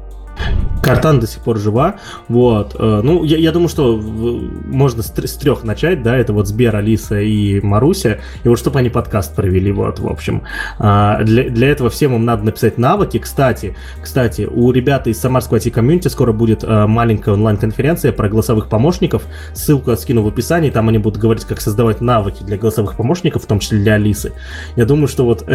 [0.81, 1.95] Картан до сих пор жива.
[2.29, 2.75] Вот.
[2.79, 7.19] Э, ну, я, я думаю, что можно с, трех начать, да, это вот Сбер, Алиса
[7.19, 10.43] и Маруся, и вот чтобы они подкаст провели, вот, в общем.
[10.79, 13.19] А, для, для этого всем им надо написать навыки.
[13.19, 19.23] Кстати, кстати, у ребят из Самарского IT-комьюнити скоро будет э, маленькая онлайн-конференция про голосовых помощников.
[19.53, 23.47] Ссылку скину в описании, там они будут говорить, как создавать навыки для голосовых помощников, в
[23.47, 24.31] том числе для Алисы.
[24.75, 25.45] Я думаю, что вот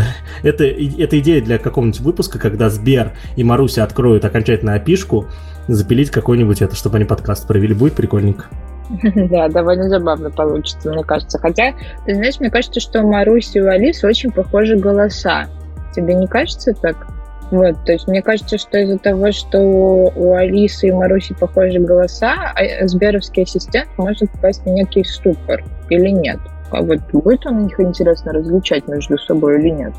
[0.43, 5.27] это, это идея для какого-нибудь выпуска, когда Сбер и Маруся откроют окончательно опишку,
[5.69, 7.75] запилить какой-нибудь это, чтобы они подкаст провели.
[7.75, 8.47] Будет прикольненько.
[9.31, 11.39] Да, довольно забавно получится, мне кажется.
[11.39, 11.73] Хотя,
[12.05, 15.47] ты знаешь, мне кажется, что у Маруси и у очень похожи голоса.
[15.95, 17.07] Тебе не кажется так?
[17.51, 22.51] Вот, то есть мне кажется, что из-за того, что у Алисы и Маруси похожи голоса,
[22.55, 26.39] а Сберовский ассистент может попасть в некий ступор или нет.
[26.71, 29.93] А вот будет он их интересно различать между собой или нет?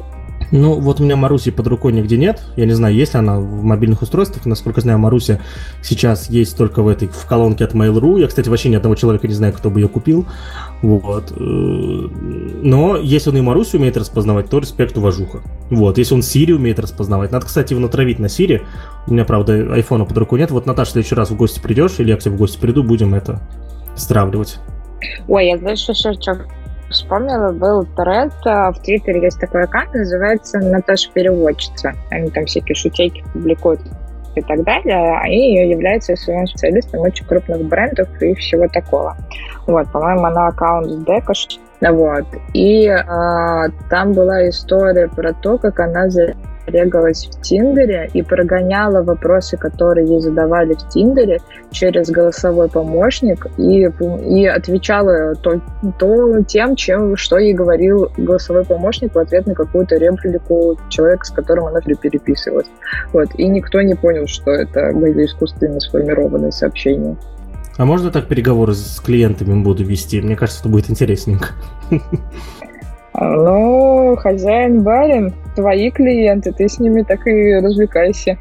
[0.54, 2.44] Ну, вот у меня Маруси под рукой нигде нет.
[2.56, 4.46] Я не знаю, есть ли она в мобильных устройствах.
[4.46, 5.42] Насколько знаю, Маруся
[5.82, 8.20] сейчас есть только в этой в колонке от Mail.ru.
[8.20, 10.28] Я, кстати, вообще ни одного человека не знаю, кто бы ее купил.
[10.84, 11.32] Вот.
[11.32, 15.42] Э, но если он и Маруси умеет распознавать, то респект уважуха.
[15.72, 15.98] Вот.
[15.98, 18.62] Если он Siri умеет распознавать, надо, кстати, его натравить на Siri.
[19.08, 20.52] У меня, правда, айфона под рукой нет.
[20.52, 22.84] Вот, Наташа, в следующий раз в гости придешь, или я к тебе в гости приду,
[22.84, 23.42] будем это
[23.96, 24.60] стравливать.
[25.28, 25.96] Ой, я знаешь, что
[26.94, 31.94] вспомнила, был тред, а, в Твиттере есть такой аккаунт, называется Наташа Переводчица.
[32.10, 33.82] Они там всякие шутейки публикуют
[34.36, 39.16] и так далее, и является своим специалистом очень крупных брендов и всего такого.
[39.68, 42.26] Вот, по-моему, она аккаунт с Декош, вот.
[42.54, 43.02] И э,
[43.90, 46.10] там была история про то, как она
[46.68, 53.82] регалась в Тиндере и прогоняла вопросы, которые ей задавали в Тиндере через голосовой помощник и,
[53.82, 55.62] и отвечала то,
[56.00, 61.32] то тем, чем, что ей говорил голосовой помощник в ответ на какую-то реплику человека, с
[61.32, 62.68] которым она переписывалась.
[63.12, 63.30] Вот.
[63.36, 67.18] И никто не понял, что это были искусственно сформированные сообщения.
[67.78, 70.22] А можно так переговоры с клиентами буду вести?
[70.22, 71.50] Мне кажется, это будет интересненько.
[73.16, 78.38] Ну, хозяин барин, твои клиенты, ты с ними так и развлекайся.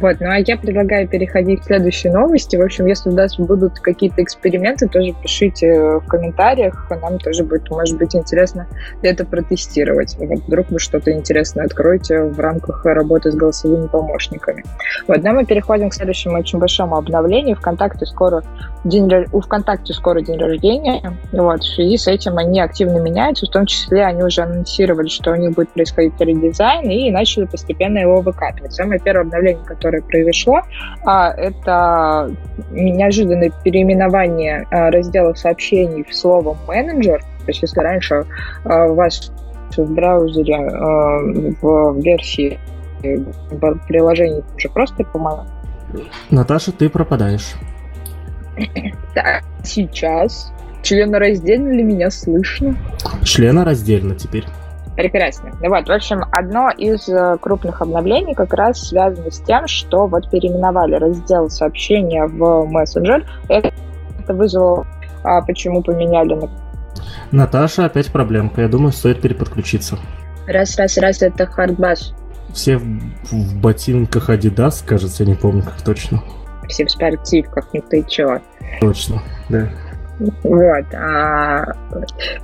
[0.00, 2.56] Вот, ну а я предлагаю переходить к следующей новости.
[2.56, 6.90] В общем, если у нас будут какие-то эксперименты, тоже пишите в комментариях.
[6.90, 8.66] Нам тоже будет, может быть, интересно
[9.02, 10.16] это протестировать.
[10.18, 14.64] Вот, вдруг вы что-то интересное откроете в рамках работы с голосовыми помощниками.
[15.08, 17.56] Вот, ну, мы переходим к следующему очень большому обновлению.
[17.56, 18.42] Вконтакте скоро
[18.84, 21.12] день, у ВКонтакте скоро день рождения.
[21.32, 23.46] Вот, в связи с этим они активно меняются.
[23.46, 27.98] В том числе они уже анонсировали, что у них будет происходить редизайн, и начали постепенно
[27.98, 28.74] его выкатывать.
[28.74, 30.62] Самое первое обновление, которое которое произошло,
[31.04, 32.34] а, это
[32.72, 37.20] неожиданное переименование а, раздела сообщений в слово «менеджер».
[37.20, 38.24] То есть если раньше
[38.64, 39.32] а, у вас
[39.76, 40.56] в браузере
[41.60, 42.58] в версии
[43.88, 45.44] приложений уже просто по
[46.30, 47.54] Наташа, ты пропадаешь.
[49.14, 52.76] Так, сейчас членораздельно ли меня слышно?
[53.22, 54.44] Членораздельно теперь.
[54.96, 55.52] Прекрасно.
[55.60, 60.30] Вот, в общем, одно из э, крупных обновлений как раз связано с тем, что вот
[60.30, 63.26] переименовали раздел сообщения в мессенджер.
[63.48, 63.72] Это
[64.28, 64.86] вызвало,
[65.22, 66.48] а почему поменяли на
[67.30, 68.62] Наташа, опять проблемка.
[68.62, 69.98] Я думаю, стоит переподключиться.
[70.46, 72.12] Раз, раз, раз, это хардбаш.
[72.54, 76.22] Все в, в ботинках Adidas, кажется, я не помню, как точно.
[76.68, 78.40] Все в спортивках, не ты чего.
[78.80, 79.68] Точно, да.
[80.18, 80.94] Вот.
[80.94, 81.74] А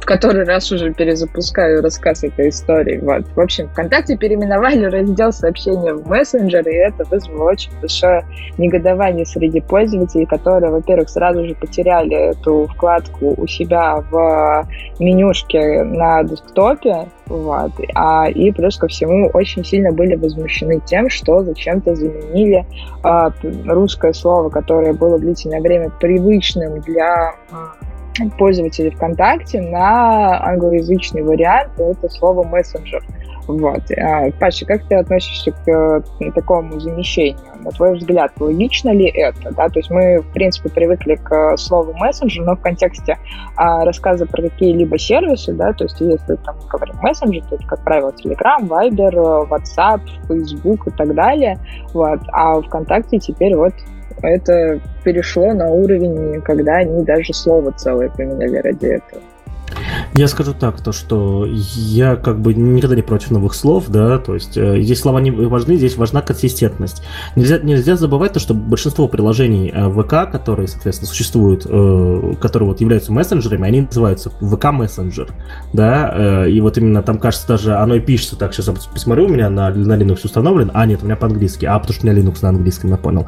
[0.00, 2.98] в который раз уже перезапускаю рассказ этой истории.
[2.98, 3.24] Вот.
[3.34, 8.24] В общем, ВКонтакте переименовали раздел сообщения в мессенджер, и это вызвало очень большое
[8.58, 14.66] негодование среди пользователей, которые, во-первых, сразу же потеряли эту вкладку у себя в
[14.98, 17.72] менюшке на десктопе, вот.
[17.94, 22.66] А, и плюс ко всему очень сильно были возмущены тем, что зачем-то заменили
[23.02, 23.32] а,
[23.64, 27.32] русское слово, которое было длительное время привычным для
[28.36, 33.02] пользователей ВКонтакте на англоязычный вариант, это слово мессенджер.
[33.46, 33.82] Вот.
[33.98, 37.38] А, Паша, как ты относишься к э, такому замещению?
[37.60, 39.52] На твой взгляд, логично ли это?
[39.52, 39.68] Да?
[39.68, 43.18] То есть мы, в принципе, привыкли к слову мессенджер, но в контексте
[43.56, 47.84] а, рассказа про какие-либо сервисы, да, то есть если там говорим мессенджер, то это, как
[47.84, 51.58] правило, Telegram, Viber, WhatsApp, Facebook и так далее.
[51.92, 52.20] Вот.
[52.32, 53.74] А ВКонтакте теперь вот
[54.22, 59.22] это перешло на уровень, когда они даже слово целое поменяли ради этого.
[60.14, 64.34] Я скажу так, то что я как бы никогда не против новых слов, да, то
[64.34, 67.02] есть э, здесь слова не важны, здесь важна консистентность.
[67.34, 72.80] Нельзя, нельзя забывать то, что большинство приложений э, ВК, которые, соответственно, существуют, э, которые вот
[72.80, 75.28] являются мессенджерами, они называются ВК мессенджер,
[75.72, 79.26] да, э, и вот именно там, кажется, даже оно и пишется так, сейчас я посмотрю,
[79.26, 82.10] у меня на, на Linux установлен, а нет, у меня по-английски, а потому что у
[82.10, 83.26] меня Linux на английском, я понял.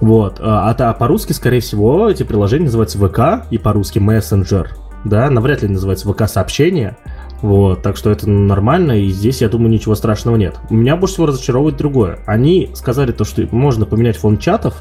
[0.00, 4.76] Вот, а, а по-русски, скорее всего, эти приложения называются ВК и по-русски мессенджер,
[5.08, 6.96] да, навряд ли называется ВК-сообщение,
[7.42, 10.58] вот, так что это нормально, и здесь, я думаю, ничего страшного нет.
[10.70, 12.18] Меня больше всего разочаровывает другое.
[12.26, 14.74] Они сказали то, что можно поменять фон чатов.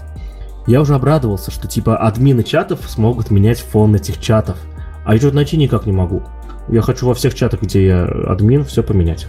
[0.66, 4.58] Я уже обрадовался, что типа админы чатов смогут менять фон этих чатов.
[5.06, 6.24] А я что-то найти никак не могу.
[6.70, 9.28] Я хочу во всех чатах, где я админ, все поменять.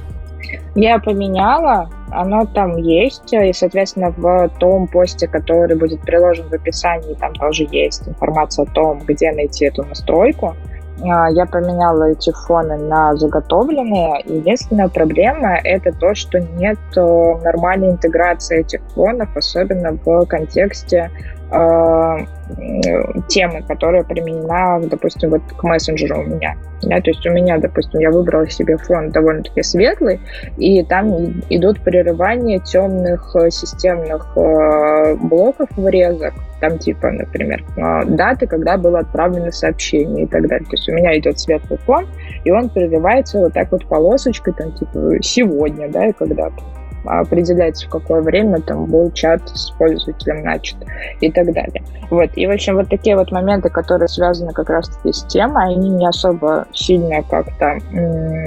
[0.75, 7.15] Я поменяла, оно там есть, и, соответственно, в том посте, который будет приложен в описании,
[7.15, 10.55] там тоже есть информация о том, где найти эту настройку.
[11.03, 14.23] А, я поменяла эти фоны на заготовленные.
[14.25, 21.11] Единственная проблема— это то, что нет нормальной интеграции этих фонов, особенно в контексте
[23.29, 26.55] темы, которая применена, допустим, вот к мессенджеру у меня.
[26.83, 30.21] Да, то есть у меня, допустим, я выбрала себе фон довольно-таки светлый,
[30.59, 38.47] и там идут прерывания темных э, системных э, блоков врезок, там типа, например, э, даты,
[38.47, 40.67] когда было отправлено сообщение и так далее.
[40.67, 42.07] То есть у меня идет светлый фон,
[42.45, 46.63] и он прерывается вот так вот полосочкой, там типа сегодня, да, и когда-то
[47.07, 50.77] определяется, в какое время там был чат с пользователем начат
[51.21, 51.83] и так далее.
[52.11, 52.31] Вот.
[52.37, 56.07] И, в общем, вот такие вот моменты, которые связаны как раз-таки с темой, они не
[56.07, 57.79] особо сильно как-то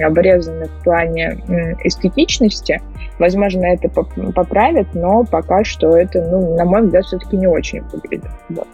[0.06, 1.38] обрезаны в плане
[1.84, 2.82] эстетичности.
[3.17, 8.30] Возможно, это поправит, но пока что это, ну, на мой взгляд, все-таки не очень выглядит.
[8.50, 8.67] Вот.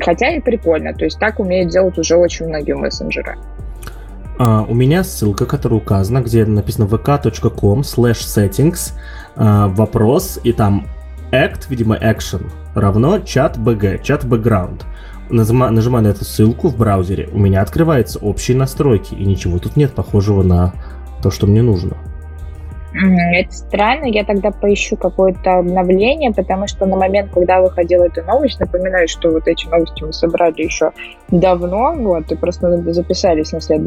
[0.00, 0.92] Хотя и прикольно.
[0.94, 3.36] То есть так умеют делать уже очень многие мессенджеры.
[4.36, 8.92] Uh, у меня ссылка, которая указана, где написано vk.com slash settings,
[9.36, 10.88] uh, вопрос, и там
[11.30, 14.82] act, видимо, action, равно чат bg, чат background.
[15.30, 19.92] Нажимаю на эту ссылку в браузере, у меня открываются общие настройки, и ничего тут нет
[19.92, 20.72] похожего на
[21.22, 21.96] то, что мне нужно.
[22.96, 28.60] Это странно, я тогда поищу какое-то обновление, потому что на момент, когда выходила эта новость,
[28.60, 30.92] напоминаю, что вот эти новости мы собрали еще
[31.28, 33.82] давно, вот, и просто записались на след...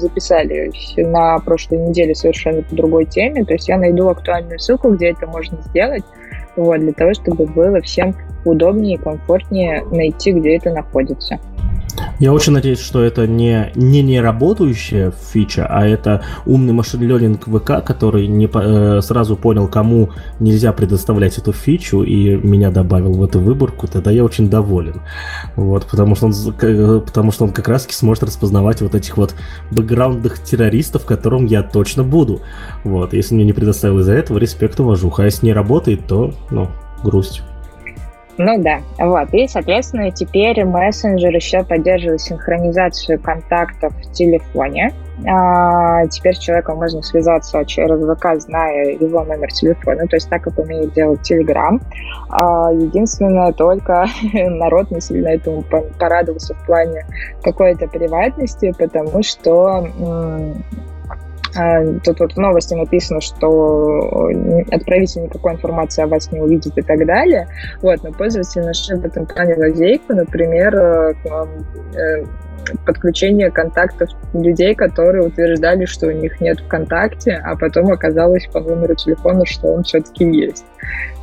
[0.00, 5.10] записались на прошлой неделе совершенно по другой теме, то есть я найду актуальную ссылку, где
[5.10, 6.04] это можно сделать,
[6.56, 8.14] вот, для того, чтобы было всем
[8.46, 11.38] удобнее и комфортнее найти, где это находится.
[12.18, 17.44] Я очень надеюсь, что это не, не не работающая фича, а это умный машин ленинг
[17.46, 23.22] ВК, который не э, сразу понял, кому нельзя предоставлять эту фичу, и меня добавил в
[23.22, 25.02] эту выборку, тогда я очень доволен.
[25.54, 29.34] Вот, потому что он, потому что он как раз сможет распознавать вот этих вот
[29.70, 32.40] бэкграундных террористов, которым я точно буду.
[32.82, 35.22] Вот, если мне не предоставил из-за этого, респект уважуха.
[35.22, 36.68] А если не работает, то, ну,
[37.04, 37.42] грусть.
[38.38, 39.34] Ну да, вот.
[39.34, 44.94] И, соответственно, теперь мессенджер еще поддерживает синхронизацию контактов в телефоне.
[45.26, 50.42] А, теперь с человеком можно связаться через ВК, зная его номер телефона, то есть так,
[50.42, 51.80] как умеет делать Telegram.
[52.30, 55.64] А, единственное, только народ не сильно этому
[55.98, 57.04] порадовался в плане
[57.42, 59.88] какой-то приватности, потому что
[62.04, 64.30] тут вот в новости написано, что
[64.70, 67.48] отправитель никакой информации о вас не увидит и так далее.
[67.82, 71.14] Вот, но пользователи нашли в этом плане лазейку, например, э,
[71.94, 72.24] э,
[72.84, 78.94] подключение контактов людей, которые утверждали, что у них нет ВКонтакте, а потом оказалось по номеру
[78.94, 80.64] телефона, что он все-таки есть.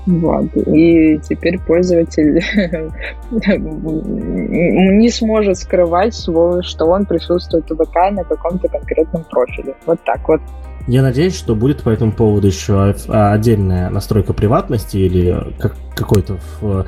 [0.05, 0.55] Вот.
[0.55, 2.35] И теперь пользователь
[3.31, 9.75] не сможет скрывать свой, что он присутствует в ВК на каком-то конкретном профиле.
[9.85, 10.41] Вот так вот.
[10.87, 16.85] Я надеюсь, что будет по этому поводу еще отдельная настройка приватности или как, какой-то в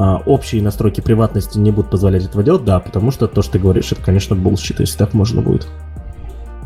[0.00, 3.58] а, общие настройки приватности не будут позволять этого делать, да, потому что то, что ты
[3.58, 5.66] говоришь, это, конечно, bullshit, если так можно будет.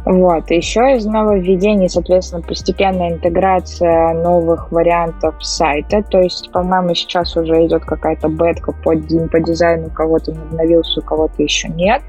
[0.04, 0.50] Вот.
[0.50, 6.02] Еще из нововведений, соответственно, постепенная интеграция новых вариантов сайта.
[6.02, 11.00] То есть, по-моему, сейчас уже идет какая-то бетка по, по дизайну, у кого-то не обновился,
[11.00, 12.02] у кого-то еще нет.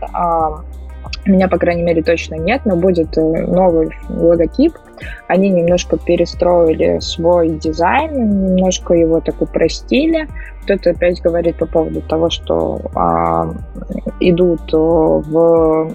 [1.25, 4.73] У меня, по крайней мере, точно нет, но будет э, новый логотип.
[5.27, 10.27] Они немножко перестроили свой дизайн, немножко его так упростили.
[10.63, 13.53] Кто-то опять говорит по поводу того, что а,
[14.19, 15.93] идут э, в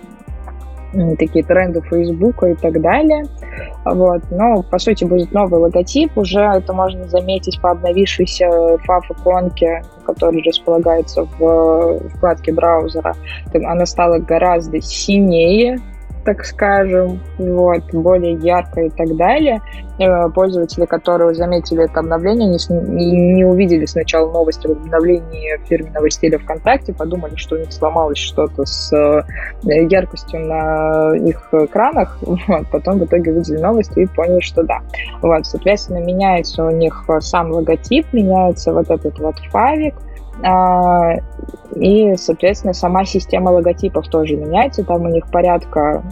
[1.19, 3.25] такие тренды Фейсбука и так далее.
[3.85, 4.23] Вот.
[4.31, 6.17] Но, по сути, будет новый логотип.
[6.17, 13.15] Уже это можно заметить по обновившейся фав-иконке, которая располагается в вкладке браузера.
[13.53, 15.79] Она стала гораздо синее,
[16.29, 19.63] так скажем, вот, более ярко и так далее.
[19.99, 26.39] Э, пользователи, которые заметили это обновление, не, не увидели сначала новости об обновлении фирменного стиля
[26.39, 29.23] ВКонтакте, подумали, что у них сломалось что-то с э,
[29.65, 34.81] яркостью на их экранах, вот, потом в итоге увидели новости и поняли, что да.
[35.23, 39.95] Вот, соответственно, меняется у них сам логотип, меняется вот этот вот фавик,
[41.75, 44.85] и, соответственно, сама система логотипов тоже меняется.
[44.85, 46.03] Там у них порядка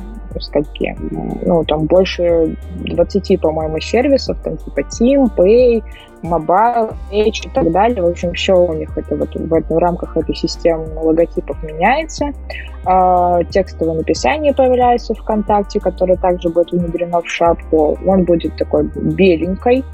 [0.40, 5.82] скольки, ну, там больше 20, по-моему, сервисов, там типа Team, Pay,
[6.22, 8.02] Mobile, Edge и так далее.
[8.02, 12.32] В общем, все у них это вот в, в рамках этой системы логотипов меняется.
[12.86, 17.98] Э, текстовое написание появляется ВКонтакте, которое также будет внедрено в шапку.
[18.06, 19.84] Он будет такой беленькой,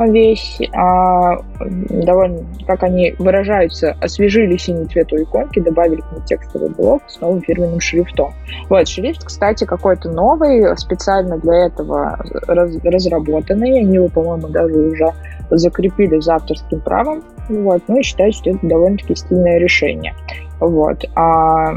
[0.00, 6.70] весь, а, довольно, как они выражаются, освежили синий цвет у иконки, добавили к ней текстовый
[6.70, 8.32] блок с новым фирменным шрифтом.
[8.68, 12.18] Вот, шрифт, кстати, какой-то новый, специально для этого
[12.48, 15.12] раз, разработанный, они его, по-моему, даже уже
[15.50, 20.14] закрепили за авторским правом, вот, ну и считаю, что это довольно-таки стильное решение.
[20.60, 21.04] Вот.
[21.14, 21.74] А,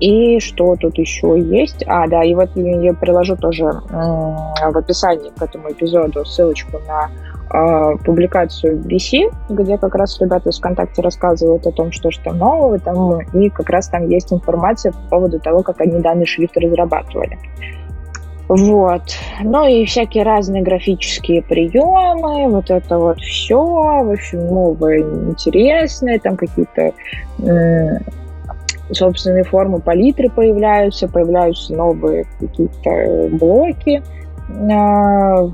[0.00, 1.84] и что тут еще есть?
[1.86, 7.10] А, да, и вот я приложу тоже в описании к этому эпизоду ссылочку на
[7.52, 12.78] э, публикацию BC, где как раз ребята из ВКонтакте рассказывают о том, что что нового
[12.78, 17.38] там, и как раз там есть информация по поводу того, как они данный шрифт разрабатывали.
[18.48, 19.02] Вот.
[19.42, 26.36] Ну и всякие разные графические приемы, вот это вот все, в общем, новое, интересное, там
[26.36, 26.92] какие-то
[28.92, 34.02] собственные формы палитры появляются, появляются новые какие-то блоки.
[34.72, 35.50] А,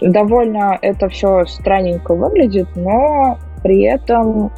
[0.00, 4.52] довольно это все странненько выглядит, но при этом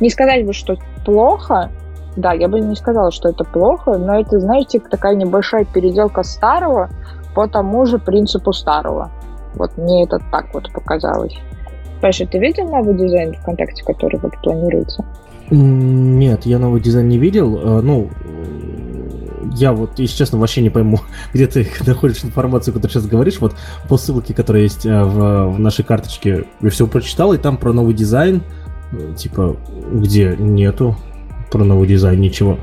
[0.00, 1.70] не сказать бы, что плохо.
[2.16, 6.88] Да, я бы не сказала, что это плохо, но это, знаете, такая небольшая переделка старого
[7.34, 9.10] по тому же принципу старого.
[9.54, 11.36] Вот мне это так вот показалось.
[12.00, 15.04] Паша, ты видел новый дизайн ВКонтакте, который вот планируется?
[15.50, 17.58] Нет, я новый дизайн не видел.
[17.58, 18.10] Э, ну,
[19.56, 21.00] я вот, если честно, вообще не пойму,
[21.32, 23.38] где ты находишь информацию, которую сейчас говоришь.
[23.40, 23.54] Вот
[23.88, 27.72] по ссылке, которая есть э, в, в нашей карточке, я все прочитал, и там про
[27.72, 28.42] новый дизайн,
[28.92, 29.56] э, типа,
[29.92, 30.96] где нету
[31.50, 32.58] про новый дизайн ничего.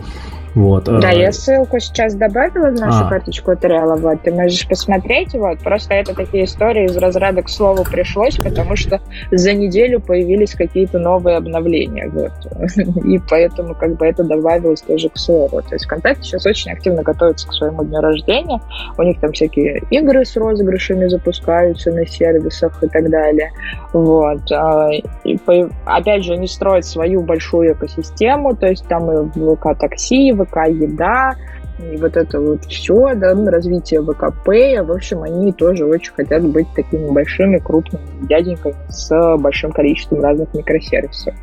[0.56, 0.84] Вот.
[0.84, 3.10] Да, я ссылку сейчас добавила в нашу а.
[3.10, 7.84] карточку материала, вот, ты можешь посмотреть, вот, просто это такие истории из разряда к слову
[7.84, 9.00] пришлось, потому что
[9.32, 12.32] за неделю появились какие-то новые обновления, вот,
[13.06, 17.04] и поэтому как бы это добавилось тоже к слову, то есть ВКонтакте сейчас очень активно
[17.04, 18.60] готовится к своему дню рождения,
[18.98, 23.52] у них там всякие игры с розыгрышами запускаются на сервисах и так далее,
[23.94, 24.90] вот, а,
[25.24, 25.40] и
[25.86, 31.36] опять же, они строят свою большую экосистему, то есть там и ВК-такси, ВК еда,
[31.80, 36.68] и вот это вот все, да, развитие ВКП, в общем, они тоже очень хотят быть
[36.76, 41.34] такими большими, крупными дяденьками с большим количеством разных микросервисов.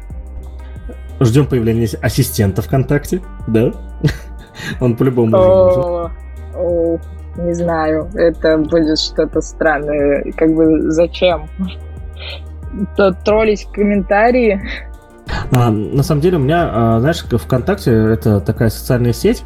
[1.20, 3.72] Ждем появления ассистента ВКонтакте, да?
[4.80, 6.10] Он по-любому нужен.
[7.38, 10.32] Не знаю, это будет что-то странное.
[10.36, 11.48] Как бы зачем?
[13.24, 14.60] Троллить комментарии
[15.50, 19.42] а, на самом деле у меня, а, знаешь, ВКонтакте это такая социальная сеть,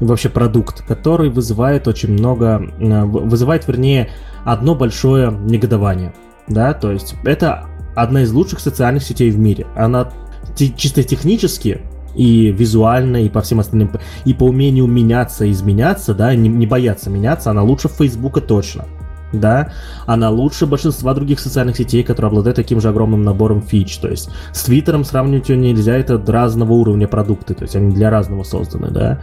[0.00, 4.10] вообще продукт, который вызывает очень много, а, вызывает, вернее,
[4.44, 6.14] одно большое негодование.
[6.46, 9.66] Да, то есть это одна из лучших социальных сетей в мире.
[9.76, 10.10] Она
[10.56, 11.82] чисто технически
[12.14, 13.90] и визуально, и по всем остальным,
[14.24, 18.86] и по умению меняться, изменяться, да, не, не бояться меняться, она лучше Фейсбука точно
[19.32, 19.72] да,
[20.06, 23.98] она лучше большинства других социальных сетей, которые обладают таким же огромным набором фич.
[23.98, 28.10] То есть с Твиттером сравнивать ее нельзя, это разного уровня продукты, то есть они для
[28.10, 29.20] разного созданы, да.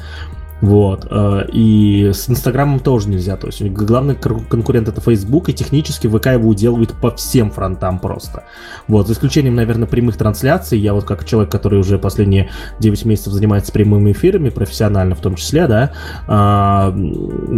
[0.66, 1.07] Вот.
[1.11, 3.38] Э, и с Инстаграмом тоже нельзя.
[3.38, 8.45] То есть главный конкурент это Facebook, и технически ВК его уделывает по всем фронтам просто.
[8.88, 9.05] Вот.
[9.05, 10.80] За исключением, наверное, прямых трансляций.
[10.80, 12.49] Я вот как человек, который уже последние
[12.80, 15.91] 9 месяцев занимается прямыми эфирами, профессионально в том числе, да,
[16.28, 16.95] а,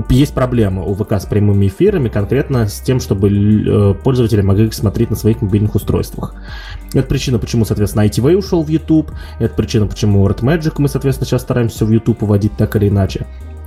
[0.10, 4.74] есть проблема у ВК с прямыми эфирами, конкретно с тем, чтобы э, пользователи могли их
[4.74, 6.36] смотреть на своих мобильных устройствах.
[6.94, 9.12] Это причина, почему, соответственно, ITV ушел в YouTube.
[9.40, 12.97] Это причина, почему Red Magic мы, соответственно, сейчас стараемся в YouTube уводить так или иначе.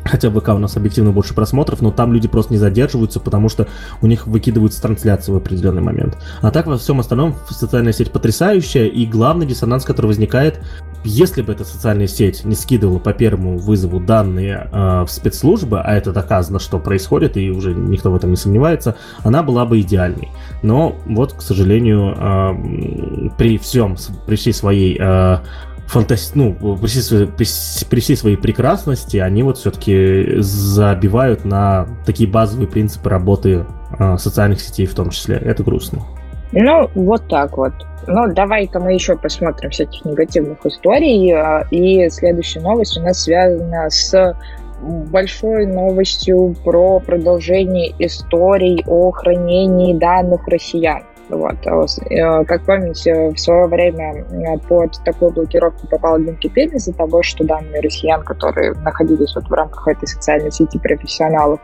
[0.04, 3.68] Хотя ВК у нас объективно больше просмотров, но там люди просто не задерживаются, потому что
[4.00, 6.16] у них выкидываются трансляции в определенный момент.
[6.40, 10.60] А так во всем остальном социальная сеть потрясающая, и главный диссонанс, который возникает,
[11.04, 15.94] если бы эта социальная сеть не скидывала по первому вызову данные э, в спецслужбы, а
[15.94, 20.28] это доказано, что происходит, и уже никто в этом не сомневается, она была бы идеальной.
[20.62, 25.38] Но вот, к сожалению, э, при всем, при всей своей э,
[25.90, 26.32] фантаси...
[26.34, 27.46] ну, при всей, при,
[27.88, 33.66] при всей своей прекрасности, они вот все-таки забивают на такие базовые принципы работы
[33.98, 35.36] э, социальных сетей в том числе.
[35.36, 36.02] Это грустно.
[36.52, 37.72] Ну, вот так вот.
[38.06, 41.32] Ну, давай-ка мы еще посмотрим всяких негативных историй.
[41.32, 44.36] А, и следующая новость у нас связана с
[44.80, 51.02] большой новостью про продолжение историй о хранении данных россиян.
[51.30, 51.56] Вот.
[51.66, 57.22] А э, как помните, в свое время э, под такую блокировку попал LinkedIn из-за того,
[57.22, 61.60] что данные россиян, которые находились вот в рамках этой социальной сети профессионалов,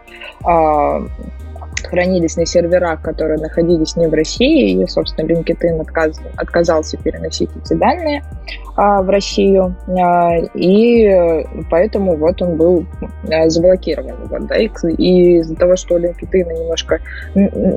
[1.86, 7.50] а, хранились на серверах, которые находились не в России, и, собственно, LinkedIn отказ, отказался переносить
[7.56, 8.22] эти данные
[8.76, 12.86] а, в Россию, а, и поэтому вот он был
[13.30, 14.16] а, заблокирован.
[14.26, 14.68] Вот, да, и,
[14.98, 17.00] и из-за того, что у LinkedIn немножко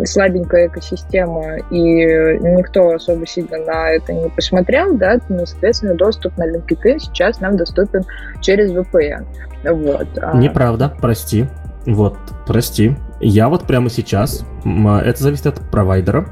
[0.05, 2.05] слабенькая экосистема, и
[2.39, 7.57] никто особо сильно на это не посмотрел, да, ну, соответственно, доступ на LinkedIn сейчас нам
[7.57, 8.03] доступен
[8.41, 9.26] через VPN.
[9.64, 10.07] Вот.
[10.36, 11.45] Неправда, прости.
[11.86, 12.95] Вот, прости.
[13.20, 16.28] Я вот прямо сейчас, это зависит от провайдера,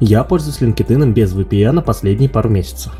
[0.00, 2.92] я пользуюсь LinkedIn без VPN последние пару месяцев.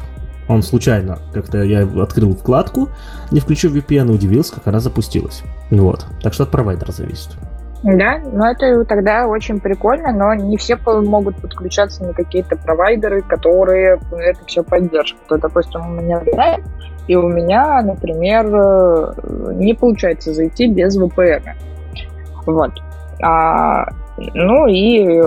[0.49, 2.89] Он случайно, как-то я открыл вкладку,
[3.31, 5.43] не включив VPN, и удивился, как она запустилась.
[5.71, 6.07] Вот.
[6.23, 7.31] Так что от провайдера зависит.
[7.83, 14.01] Да, но это тогда очень прикольно, но не все могут подключаться на какие-то провайдеры, которые
[14.11, 15.27] это все поддерживают.
[15.29, 16.65] То, допустим, у меня Drive,
[17.09, 21.43] и у меня, например, э, не получается зайти без VPN.
[22.47, 22.73] Вот.
[23.23, 23.87] А,
[24.35, 25.23] ну и,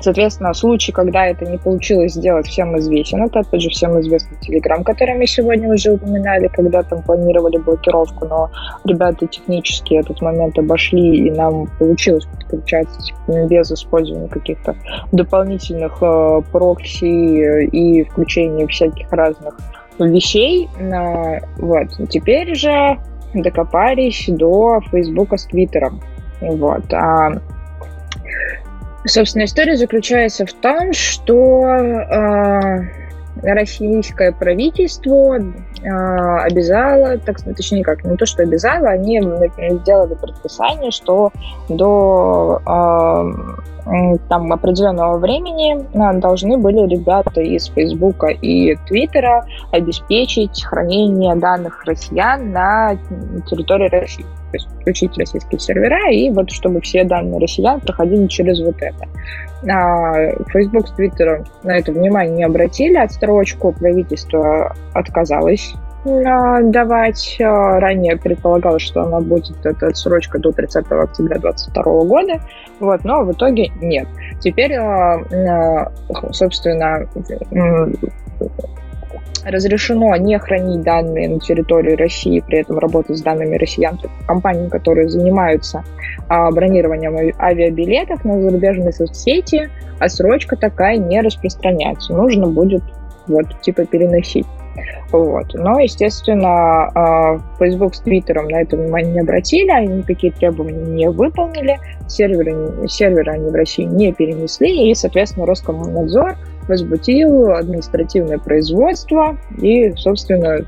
[0.00, 3.22] соответственно, случай, когда это не получилось сделать, всем известен.
[3.22, 8.26] Это, опять же, всем известный Телеграм, который мы сегодня уже упоминали, когда там планировали блокировку,
[8.26, 8.50] но
[8.84, 13.00] ребята технически этот момент обошли, и нам получилось подключаться
[13.48, 14.74] без использования каких-то
[15.12, 19.58] дополнительных э, прокси и включения всяких разных
[19.98, 20.68] вещей.
[21.58, 21.88] Вот.
[22.08, 22.98] Теперь же
[23.34, 26.00] докопались до Фейсбука с Твиттером.
[26.40, 26.92] Вот.
[26.92, 27.40] А,
[29.04, 32.80] собственно, история заключается в том, что а,
[33.42, 35.38] российское правительство
[35.84, 41.32] а, обязало, так, точнее как, не то, что обязало, они сделали предписание, что
[41.68, 43.24] до а,
[44.28, 52.52] там определенного времени а, должны были ребята из Фейсбука и Твиттера обеспечить хранение данных россиян
[52.52, 52.96] на
[53.48, 54.24] территории России.
[54.50, 59.06] То есть включить российские сервера, и вот чтобы все данные россиян проходили через вот это.
[60.52, 62.96] Facebook с Твиттером на это внимание не обратили,
[63.30, 65.74] отстрочку правительство отказалось
[66.04, 67.36] давать.
[67.38, 72.40] Ранее предполагалось, что она будет, эта отсрочка до 30 октября 2022 года,
[72.80, 74.08] вот, но в итоге нет.
[74.40, 74.72] Теперь,
[76.32, 77.06] собственно,
[79.44, 85.08] разрешено не хранить данные на территории России, при этом работать с данными россиян, компании, которые
[85.08, 85.84] занимаются
[86.28, 92.14] а, бронированием авиабилетов на зарубежные соцсети, а срочка такая не распространяется.
[92.14, 92.82] Нужно будет
[93.30, 94.46] вот типа переносить.
[95.12, 95.52] Вот.
[95.54, 101.10] Но, естественно, а, Facebook с Твиттером на это внимание не обратили, они никакие требования не
[101.10, 106.36] выполнили, серверы, серверы они в России не перенесли, и, соответственно, Роскомнадзор
[106.68, 110.58] возбудил административное производство и, собственно,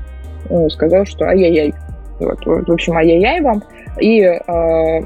[0.49, 1.73] ну, сказал, что ай-яй-яй.
[2.19, 3.63] Вот, в общем, ай-яй-яй вам.
[3.99, 5.01] И э,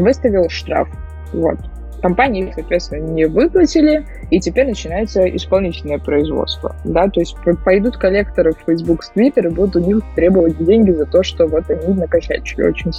[0.00, 0.88] выставил штраф.
[1.32, 1.58] Вот.
[2.06, 6.76] Компании, соответственно, не выплатили, и теперь начинается исполнительное производство.
[6.84, 7.08] Да?
[7.08, 11.24] То есть пойдут коллекторы в Facebook Twitter и будут у них требовать деньги за то,
[11.24, 12.92] что вот они накосячили очень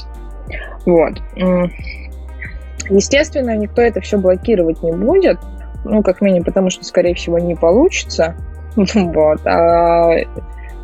[0.85, 1.21] Вот.
[2.89, 5.39] Естественно, никто это все блокировать не будет,
[5.85, 8.35] ну, как минимум, потому что, скорее всего, не получится.
[8.75, 9.39] Вот.
[9.47, 10.15] А,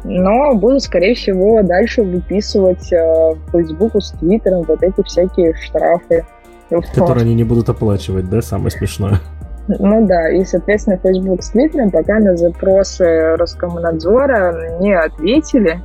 [0.05, 6.25] но будут, скорее всего, дальше выписывать э, Фейсбуку с Твиттером вот эти всякие штрафы.
[6.81, 9.19] Которые они не будут оплачивать, да, самое смешное?
[9.67, 15.79] Ну да, и, соответственно, Facebook с Твиттером пока на запросы Роскомнадзора не ответили.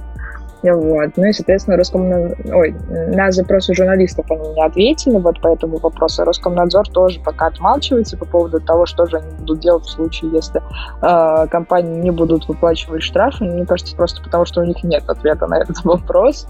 [0.63, 1.11] Вот.
[1.17, 2.37] Ну и, соответственно, Роскомнадзор...
[2.53, 6.25] Ой, на запросы журналистов они не ответили, вот по этому вопросу.
[6.25, 10.61] Роскомнадзор тоже пока отмалчивается по поводу того, что же они будут делать в случае, если
[11.03, 13.45] э, компании не будут выплачивать штрафы.
[13.45, 16.49] Мне кажется, просто потому, что у них нет ответа на этот вопрос.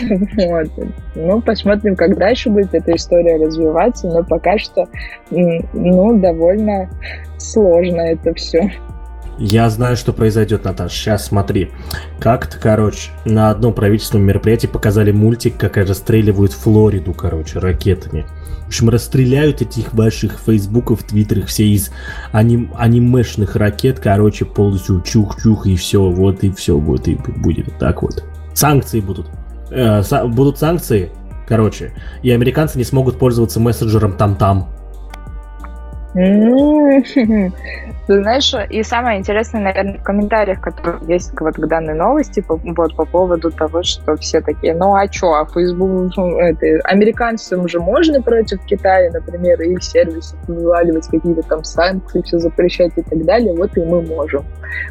[0.00, 0.68] вот.
[1.14, 4.86] Ну, посмотрим, как дальше будет эта история развиваться, но пока что,
[5.30, 6.88] ну, довольно
[7.36, 8.72] сложно это все.
[9.40, 10.92] Я знаю, что произойдет, Наташ.
[10.92, 11.70] Сейчас смотри.
[12.20, 18.26] Как-то, короче, на одном правительственном мероприятии показали мультик, как расстреливают Флориду, короче, ракетами.
[18.64, 21.90] В общем, расстреляют этих ваших фейсбуков, твиттерах, все из
[22.32, 28.02] аним анимешных ракет, короче, полностью чух-чух, и все, вот, и все будет, и будет так
[28.02, 28.22] вот.
[28.52, 29.28] Санкции будут.
[29.70, 31.10] Э, са будут санкции,
[31.48, 34.68] короче, и американцы не смогут пользоваться мессенджером там-там.
[38.06, 42.56] Ты знаешь, и самое интересное, наверное, в комментариях, которые есть вот к данной новости, по,
[42.56, 47.78] вот по поводу того, что все такие, ну а что, а Facebook, это, американцам же
[47.78, 53.54] можно против Китая, например, их сервисов вываливать какие-то там санкции, все запрещать и так далее,
[53.54, 54.44] вот и мы можем.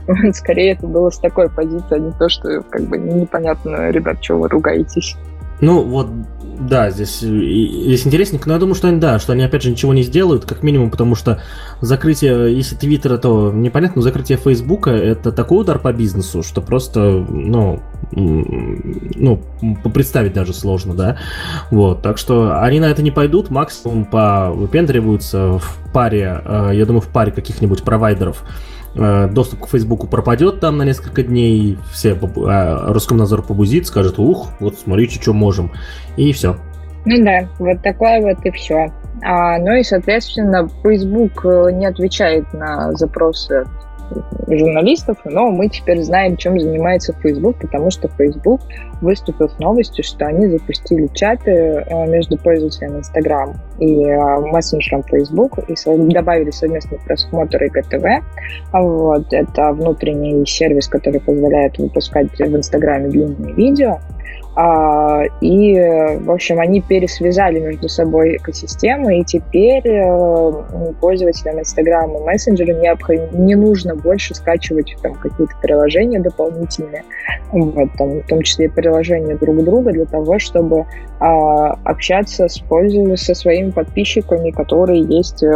[0.33, 4.35] Скорее это было с такой позиции, а не то, что как бы непонятно, ребят, что
[4.35, 5.17] вы ругаетесь.
[5.59, 6.07] Ну, вот
[6.59, 9.93] да, здесь, здесь интересненько, но я думаю, что они, да, что они опять же ничего
[9.93, 11.41] не сделают, как минимум, потому что
[11.81, 17.25] закрытие, если Твиттера, то непонятно, но закрытие Фейсбука это такой удар по бизнесу, что просто,
[17.29, 17.81] ну,
[18.11, 19.41] ну,
[19.93, 21.17] представить даже сложно, да.
[21.71, 26.85] Вот, так что они на это не пойдут, максимум по выпендриваются в паре, э, я
[26.85, 28.78] думаю, в паре каких-нибудь провайдеров, Э,
[29.27, 34.77] доступ к Фейсбуку пропадет там на несколько дней, все а, Роскомнадзор побузит, скажет, ух, вот
[34.77, 35.71] смотрите, что можем,
[36.17, 36.57] и все.
[37.05, 38.91] Ну да, вот такое вот и все.
[39.23, 43.65] А, ну и, соответственно, Facebook э, не отвечает на запросы
[44.47, 48.61] журналистов, но мы теперь знаем, чем занимается Facebook, потому что Facebook
[49.01, 55.59] выступил с новостью, что они запустили чаты э, между пользователями Instagram и э, мессенджером Facebook
[55.67, 55.75] и
[56.13, 58.25] добавили совместный просмотр ИГТВ.
[58.73, 63.99] Вот, это внутренний сервис, который позволяет выпускать в Инстаграме длинные видео.
[64.61, 65.73] А, и,
[66.19, 72.73] в общем, они пересвязали между собой экосистемы, и теперь э, пользователям Instagram и мессенджера
[73.31, 77.05] не, нужно больше скачивать там, какие-то приложения дополнительные,
[77.53, 80.85] вот, там, в том числе приложения друг друга, для того, чтобы
[81.21, 85.47] а, общаться с пользователями, со своими подписчиками, которые есть, э,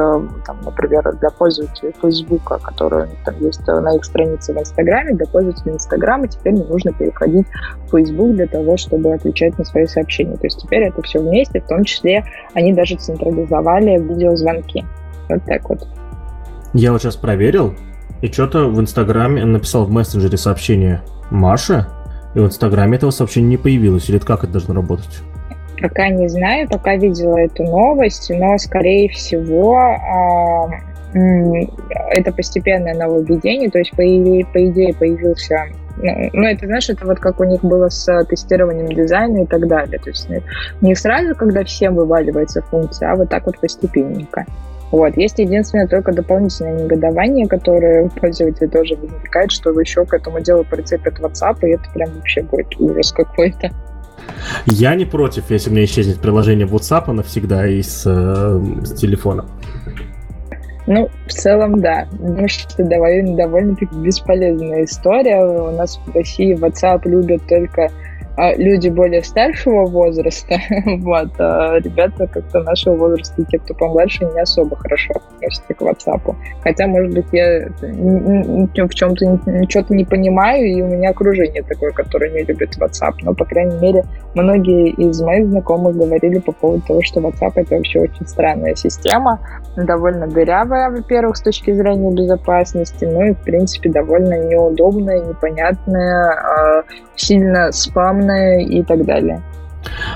[0.46, 5.74] там, например, для пользователей Facebook, которые там есть на их странице в Инстаграме, для пользователей
[5.74, 7.48] Инстаграма теперь не нужно переходить
[7.88, 10.36] в Facebook для того, чтобы отвечать на свои сообщения.
[10.36, 12.24] То есть теперь это все вместе, в том числе
[12.54, 14.86] они даже централизовали видеозвонки.
[15.30, 15.88] Вот так вот.
[16.74, 17.76] Я вот сейчас проверил,
[18.22, 21.88] и что-то в Инстаграме написал в мессенджере сообщение Маше,
[22.36, 24.10] и в Инстаграме этого сообщения не появилось.
[24.10, 25.20] Или как это должно работать?
[25.82, 30.70] Пока не знаю, пока видела эту новость, но, скорее всего, а,
[31.14, 35.66] это постепенное нововведение, то есть, по, по идее, появился
[35.98, 39.68] ну, ну, это, знаешь, это вот как у них было с тестированием дизайна и так
[39.68, 40.00] далее.
[40.00, 40.28] То есть
[40.82, 44.46] не сразу, когда всем вываливается функция, а вот так вот постепенненько.
[44.92, 45.18] Вот.
[45.18, 50.64] Есть единственное только дополнительное негодование, которое у пользователя тоже возникает, что еще к этому делу
[50.64, 53.72] прицепят WhatsApp, и это прям вообще будет ужас какой-то.
[54.66, 59.46] Я не против, если у меня исчезнет приложение WhatsApp навсегда из э, с телефона.
[60.86, 62.08] Ну, в целом, да.
[62.12, 65.44] Потому что довольно, довольно-таки бесполезная история.
[65.44, 67.90] У нас в России WhatsApp любят только
[68.38, 70.56] люди более старшего возраста,
[70.86, 76.36] вот, а ребята как-то нашего возраста, те, кто помладше, не особо хорошо относятся к WhatsApp.
[76.64, 82.32] Хотя, может быть, я в чем-то что-то не понимаю, и у меня окружение такое, которое
[82.32, 83.14] не любит WhatsApp.
[83.22, 84.04] Но, по крайней мере,
[84.34, 89.40] многие из моих знакомых говорили по поводу того, что WhatsApp— это вообще очень странная система,
[89.76, 96.84] довольно дырявая, во-первых, с точки зрения безопасности, ну и, в принципе, довольно неудобная, непонятная, а,
[97.16, 97.72] сильно
[98.24, 99.42] спамная и так далее.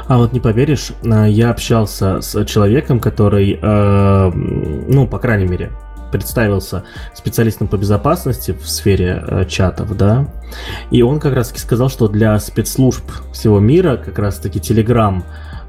[0.07, 5.71] А вот не поверишь, а, я общался с человеком, который, э, ну, по крайней мере,
[6.09, 10.25] представился специалистом по безопасности в сфере э, чатов, да,
[10.89, 13.03] и он как раз таки сказал, что для спецслужб
[13.33, 15.21] всего мира как раз таки Telegram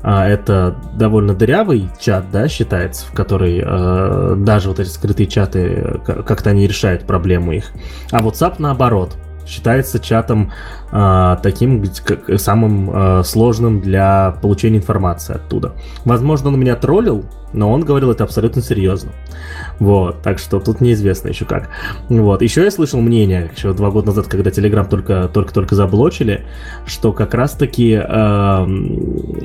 [0.05, 6.01] а, это довольно дырявый чат, да, считается, в который э, даже вот эти скрытые чаты
[6.07, 7.73] как-то они решают проблему их.
[8.13, 9.17] А WhatsApp наоборот
[9.49, 10.53] считается чатом
[10.93, 15.73] э, таким как, самым э, сложным для получения информации оттуда.
[16.05, 19.13] Возможно, он меня троллил, но он говорил это абсолютно серьезно.
[19.79, 21.71] Вот, так что тут неизвестно еще как.
[22.09, 26.45] Вот, еще я слышал мнение, еще два года назад, когда Telegram только, только-только заблочили,
[26.87, 28.67] что как раз-таки э,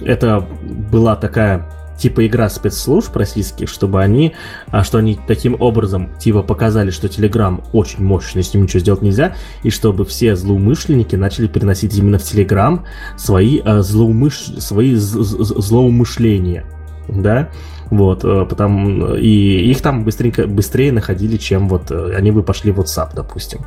[0.06, 0.46] это
[0.92, 1.66] была такая
[2.04, 4.34] типа игра спецслужб российских, чтобы они,
[4.68, 9.02] а, что они таким образом типа показали, что Telegram очень мощный, с ним ничего сделать
[9.02, 12.82] нельзя, и чтобы все злоумышленники начали переносить именно в Telegram
[13.16, 14.34] свои, а, злоумыш...
[14.34, 16.66] свои злоумышления,
[17.08, 17.50] да,
[17.94, 22.72] Вот, э, потому, и их там быстренько, быстрее находили, чем вот э, они бы пошли
[22.72, 23.60] в WhatsApp, допустим.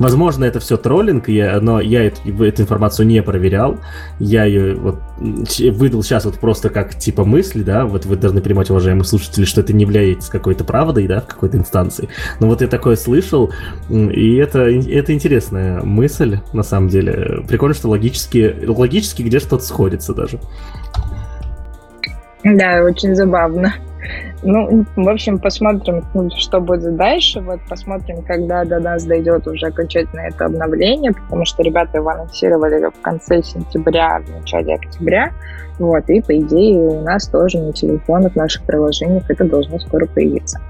[0.00, 3.78] Возможно, это все троллинг, я, но я эту, эту информацию не проверял.
[4.18, 8.68] Я ее вот выдал сейчас вот просто как типа мысли, да, вот вы должны понимать,
[8.68, 12.08] уважаемые слушатели, что это не является какой-то правдой, да, в какой-то инстанции.
[12.40, 13.52] Но вот я такое слышал,
[13.88, 17.44] и это, это интересная мысль, на самом деле.
[17.46, 20.40] Прикольно, что логически, логически где что-то сходится даже.
[22.44, 23.72] Да, очень забавно.
[24.42, 26.04] Ну, в общем, посмотрим,
[26.36, 27.40] что будет дальше.
[27.40, 32.86] Вот посмотрим, когда до нас дойдет уже окончательно это обновление, потому что ребята его анонсировали
[32.86, 35.32] в конце сентября, в начале октября.
[35.78, 40.06] Вот, и по идее у нас тоже на телефонах, в наших приложениях это должно скоро
[40.06, 40.60] появиться.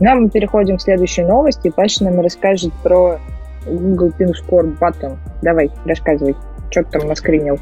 [0.00, 1.72] Ну, а мы переходим к следующей новости.
[1.74, 3.18] Паша нам расскажет про
[3.66, 5.16] Google Pin Score Button.
[5.42, 6.36] Давай, рассказывай,
[6.70, 7.58] что ты там наскринил.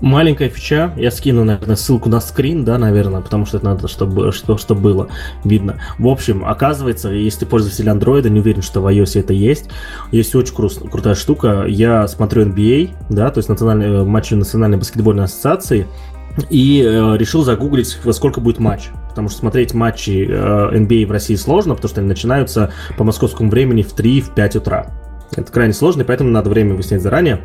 [0.00, 4.32] Маленькая фича, я скину, наверное, ссылку на скрин, да, наверное, потому что это надо, чтобы
[4.32, 5.08] что, что было
[5.44, 5.76] видно.
[5.98, 9.68] В общем, оказывается, если ты пользователь Android, не уверен, что в iOS это есть,
[10.10, 11.66] есть очень кру- крутая штука.
[11.68, 15.86] Я смотрю NBA, да, то есть национальные, э, матчи Национальной баскетбольной ассоциации,
[16.48, 18.88] и э, решил загуглить, во сколько будет матч.
[19.10, 23.50] Потому что смотреть матчи э, NBA в России сложно, потому что они начинаются по московскому
[23.50, 24.86] времени в 3-5 утра.
[25.36, 27.40] Это крайне сложно, и поэтому надо время выяснять заранее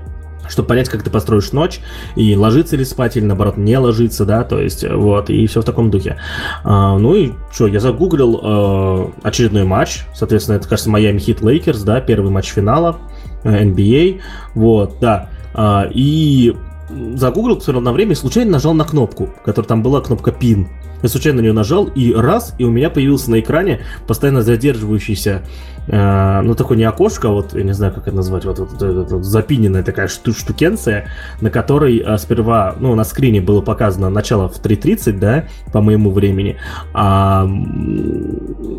[0.49, 1.79] чтобы понять, как ты построишь ночь,
[2.15, 5.65] и ложиться ли спать, или наоборот не ложиться, да, то есть вот, и все в
[5.65, 6.17] таком духе.
[6.63, 11.83] А, ну и что, я загуглил э, очередной матч, соответственно, это, кажется, Miami Heat Lakers,
[11.83, 12.97] да, первый матч финала
[13.43, 14.21] э, NBA,
[14.53, 16.55] вот, да, а, и
[16.89, 20.67] загуглил, посмотрел на время и случайно нажал на кнопку, которая там была кнопка PIN.
[21.01, 25.43] Я случайно на нее нажал, и раз, и у меня появился на экране постоянно задерживающийся,
[25.87, 28.71] э, ну, такой не окошко, а вот, я не знаю, как это назвать, вот, вот,
[28.71, 31.07] вот, вот, вот запиненная такая шту штукенция,
[31.41, 36.11] на которой э, сперва, ну, на скрине было показано начало в 3.30, да, по моему
[36.11, 36.57] времени,
[36.93, 37.47] а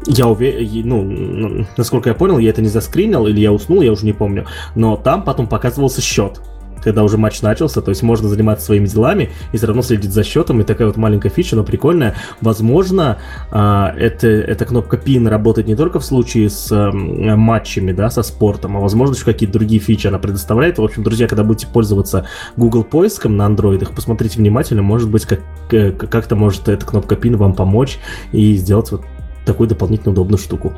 [0.06, 4.04] я уверен, ну, насколько я понял, я это не заскринил, или я уснул, я уже
[4.04, 6.40] не помню, но там потом показывался счет
[6.86, 10.22] когда уже матч начался, то есть можно заниматься своими делами и все равно следить за
[10.22, 12.14] счетом, и такая вот маленькая фича, но прикольная.
[12.40, 13.18] Возможно,
[13.50, 18.76] а, это, эта кнопка PIN работает не только в случае с матчами, да, со спортом,
[18.76, 20.78] а возможно еще какие-то другие фичи она предоставляет.
[20.78, 25.40] В общем, друзья, когда будете пользоваться Google поиском на андроидах, посмотрите внимательно, может быть, как,
[25.72, 27.98] э, как-то может эта кнопка PIN вам помочь
[28.30, 29.02] и сделать вот
[29.44, 30.72] такую дополнительно удобную штуку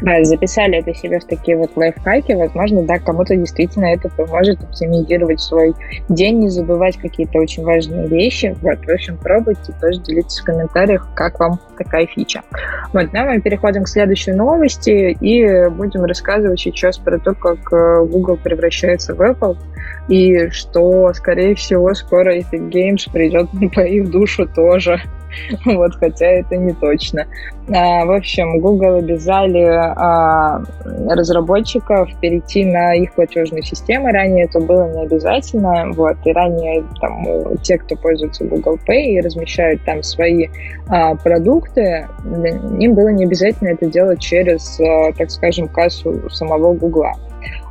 [0.00, 5.40] да, записали это себе в такие вот лайфхаки, возможно, да, кому-то действительно это поможет оптимизировать
[5.40, 5.74] свой
[6.08, 8.56] день, не забывать какие-то очень важные вещи.
[8.60, 12.42] Вот, в общем, пробуйте, тоже делитесь в комментариях, как вам такая фича.
[12.92, 18.04] Вот, ну, мы переходим к следующей новости и будем рассказывать сейчас про то, как э,
[18.06, 19.56] Google превращается в Apple
[20.08, 25.00] и что, скорее всего, скоро Epic Games придет по их душу тоже.
[25.64, 27.26] вот, хотя это не точно.
[27.68, 30.62] А, в общем, Google обязали а,
[31.08, 34.10] разработчиков перейти на их платежные системы.
[34.10, 35.90] Ранее это было не обязательно.
[35.92, 40.48] Вот, и ранее там, те, кто пользуется Google Pay и размещают там свои
[40.88, 42.06] а, продукты,
[42.78, 47.06] им было не обязательно это делать через, а, так скажем, кассу самого Google.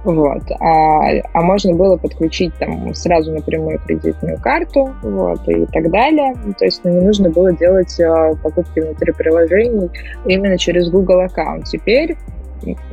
[0.03, 0.41] Вот.
[0.59, 6.33] А, а можно было подключить там сразу напрямую кредитную карту вот, и так далее.
[6.57, 9.89] То есть ну, не нужно было делать а, покупки внутри приложений
[10.25, 11.65] именно через Google аккаунт.
[11.65, 12.17] Теперь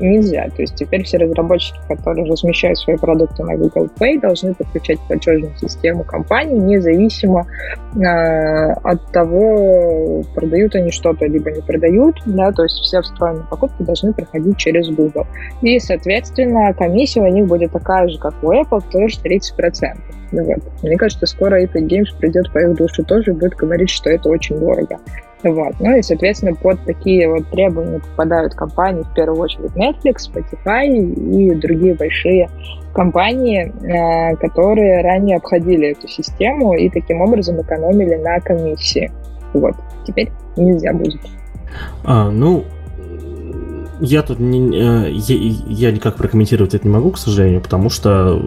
[0.00, 0.48] нельзя.
[0.56, 5.54] То есть теперь все разработчики, которые размещают свои продукты на Google Play, должны подключать платежную
[5.56, 7.46] систему компании, независимо
[7.94, 12.16] э, от того, продают они что-то, либо не продают.
[12.26, 15.26] Да, то есть все встроенные покупки должны проходить через Google.
[15.62, 19.96] И, соответственно, комиссия у них будет такая же, как у Apple, тоже 30%.
[20.32, 20.58] Ну, вот.
[20.82, 24.28] Мне кажется, скоро Epic Games придет по их душу тоже и будет говорить, что это
[24.28, 24.98] очень дорого.
[25.42, 25.74] Вот.
[25.78, 31.54] Ну и, соответственно, под такие вот требования попадают компании, в первую очередь Netflix, Spotify и
[31.54, 32.48] другие большие
[32.92, 39.12] компании, э, которые ранее обходили эту систему и таким образом экономили на комиссии.
[39.52, 39.74] Вот.
[40.06, 41.20] Теперь нельзя будет.
[42.04, 42.64] А, ну,
[44.00, 45.36] я тут не, э, я,
[45.68, 48.42] я никак прокомментировать это не могу, к сожалению, потому что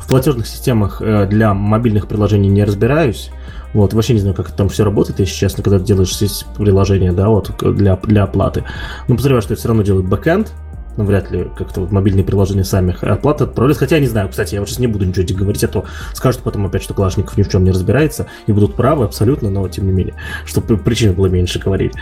[0.00, 3.30] в платежных системах э, для мобильных приложений не разбираюсь.
[3.72, 6.18] Вот, вообще не знаю, как там все работает, если честно, когда ты делаешь
[6.56, 8.64] приложение, да, вот для, для оплаты.
[9.06, 10.52] Но подозреваю, что это все равно делает бэкэнд,
[10.96, 13.78] ну, вряд ли как-то вот мобильные приложения сами оплаты отправляют.
[13.78, 16.42] Хотя я не знаю, кстати, я вот сейчас не буду ничего говорить, а то скажут
[16.42, 19.86] потом опять, что Калашников ни в чем не разбирается, и будут правы абсолютно, но тем
[19.86, 20.14] не менее,
[20.44, 21.92] чтобы причины было меньше говорить.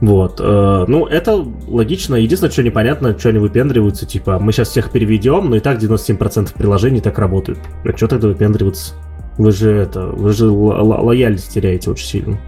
[0.00, 0.40] Вот.
[0.40, 2.16] Э, ну, это логично.
[2.16, 6.52] Единственное, что непонятно, что они выпендриваются, типа, мы сейчас всех переведем, но и так 97%
[6.54, 7.58] приложений так работают.
[7.84, 8.94] А что тогда выпендриваться?
[9.38, 12.38] Вы же это, вы же ло- лояльность теряете очень сильно.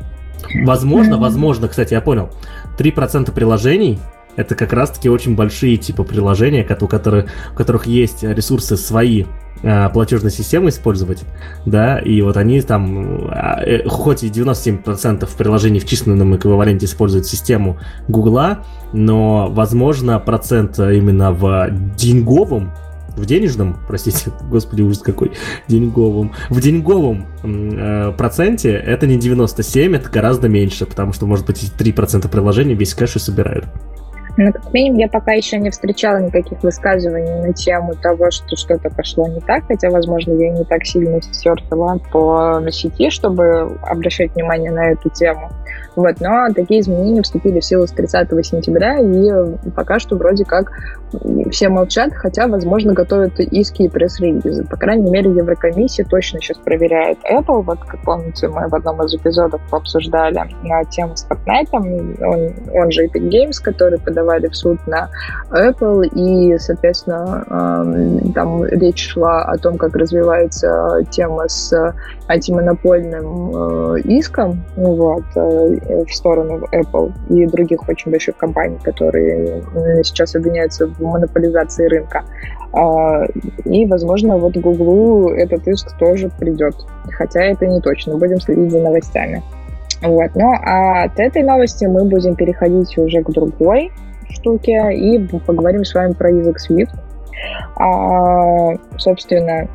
[0.65, 2.31] Возможно, возможно, кстати, я понял.
[2.79, 3.99] 3% приложений
[4.37, 9.25] это как раз-таки очень большие типа приложения, у которых, у которых есть ресурсы свои
[9.65, 11.25] а, платежной системы использовать,
[11.67, 17.27] да, и вот они там, а, э, хоть и 97% приложений в численном эквиваленте используют
[17.27, 18.61] систему Гугла,
[18.93, 22.71] но, возможно, процент именно в деньговом
[23.19, 25.33] в денежном, простите, господи, ужас какой,
[25.67, 31.73] деньговом, в деньговом э, проценте это не 97, это гораздо меньше, потому что, может быть,
[31.79, 33.67] 3% приложений весь кэш и собирают.
[34.41, 38.89] Ну, как минимум, я пока еще не встречала никаких высказываний на тему того, что что-то
[38.89, 44.71] пошло не так, хотя, возможно, я не так сильно серфила по сети, чтобы обращать внимание
[44.71, 45.51] на эту тему.
[45.97, 50.71] Вот, но такие изменения вступили в силу с 30 сентября, и пока что вроде как
[51.51, 54.65] все молчат, хотя, возможно, готовят иски и пресс-релизы.
[54.65, 57.63] По крайней мере, Еврокомиссия точно сейчас проверяет Apple.
[57.63, 62.91] Вот, как помните, мы в одном из эпизодов обсуждали на тему с Fortnite, он, он
[62.91, 65.09] же Epic Games, который подавали в суд на
[65.51, 67.45] Apple, и, соответственно,
[68.35, 71.95] там речь шла о том, как развивается тема с
[72.29, 79.63] антимонопольным э, иском, вот, э, в сторону Apple и других очень больших компаний, которые
[80.03, 82.25] сейчас обвиняются в монополизации рынка.
[82.73, 83.25] А,
[83.65, 86.75] и, возможно, вот Google этот иск тоже придет.
[87.13, 88.17] Хотя это не точно.
[88.17, 89.43] Будем следить за новостями.
[90.03, 90.31] Вот.
[90.35, 93.91] Ну, а от этой новости мы будем переходить уже к другой
[94.31, 96.95] штуке и поговорим с вами про язык Swift.
[97.77, 99.69] А, собственно,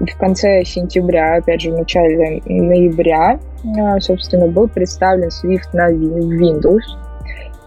[0.00, 3.40] в конце сентября, опять же, в начале ноября,
[3.78, 6.82] а, собственно, был представлен Swift на Windows.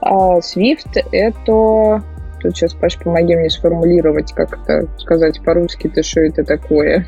[0.02, 2.04] А, Swift— это...
[2.42, 7.06] Тут сейчас, Паш, помоги мне сформулировать, как это сказать по-русски, то что это такое.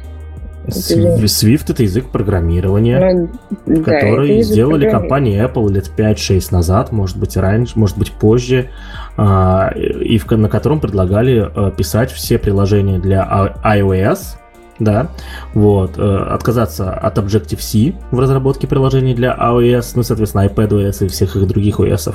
[0.67, 3.29] Swift это язык программирования,
[3.65, 8.69] ну, который да, сделали компания Apple лет 5-6 назад, может быть раньше, может быть позже,
[9.17, 13.27] а, и на котором предлагали писать все приложения для
[13.65, 14.37] iOS,
[14.83, 15.09] да,
[15.53, 21.35] вот, э, отказаться от Objective-C в разработке приложений для iOS, ну, соответственно, iPadOS и всех
[21.35, 22.13] их других OS.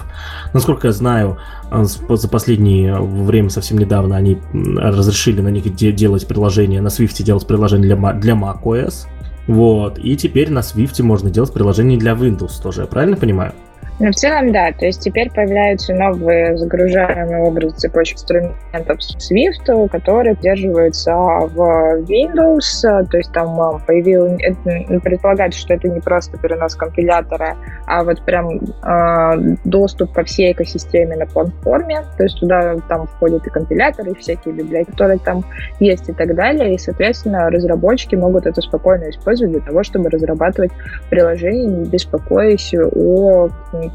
[0.53, 1.39] Насколько я знаю,
[1.71, 7.23] э, за последнее время, совсем недавно, они разрешили на них де- делать приложения, на Swift
[7.23, 9.07] делать приложения для, для macOS,
[9.47, 13.53] вот, и теперь на Swift можно делать приложения для Windows тоже, я правильно понимаю?
[14.01, 14.71] Ну, в целом, да.
[14.73, 23.07] То есть теперь появляются новые загружаемые образы цепочек инструментов Swift, которые поддерживаются в Windows.
[23.11, 24.41] То есть там а, появилось...
[24.41, 30.53] Это, предполагается, что это не просто перенос компилятора, а вот прям э, доступ ко всей
[30.53, 32.05] экосистеме на платформе.
[32.17, 35.45] То есть туда там входят и компиляторы, и всякие библиотеки, которые там
[35.81, 36.75] есть и так далее.
[36.75, 40.71] И, соответственно, разработчики могут это спокойно использовать для того, чтобы разрабатывать
[41.11, 43.49] приложения, не беспокоясь о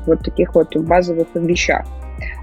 [0.05, 1.85] вот таких вот базовых вещах.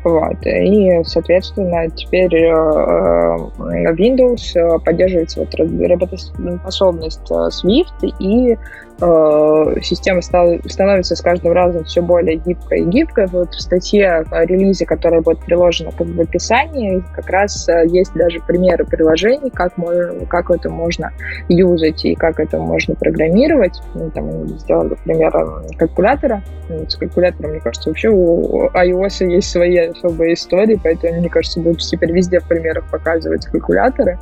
[0.05, 0.47] Вот.
[0.47, 8.57] И, соответственно, теперь э, э, Windows э, поддерживается вот работоспособность Swift, и
[9.01, 13.27] система стала, становится с каждым разом все более гибкой и гибкой.
[13.27, 18.13] Вот в статье о релизе, которая будет приложена как в описании, как раз э, есть
[18.15, 21.13] даже примеры приложений, как, можно, как это можно
[21.49, 23.81] юзать и как это можно программировать.
[23.95, 25.33] Ну, там сделали пример
[25.79, 26.43] калькулятора.
[26.69, 31.61] Ну, с калькулятором, мне кажется, вообще у iOS есть свои особые истории, поэтому, мне кажется,
[31.61, 34.19] будут теперь везде в примерах показывать калькуляторы.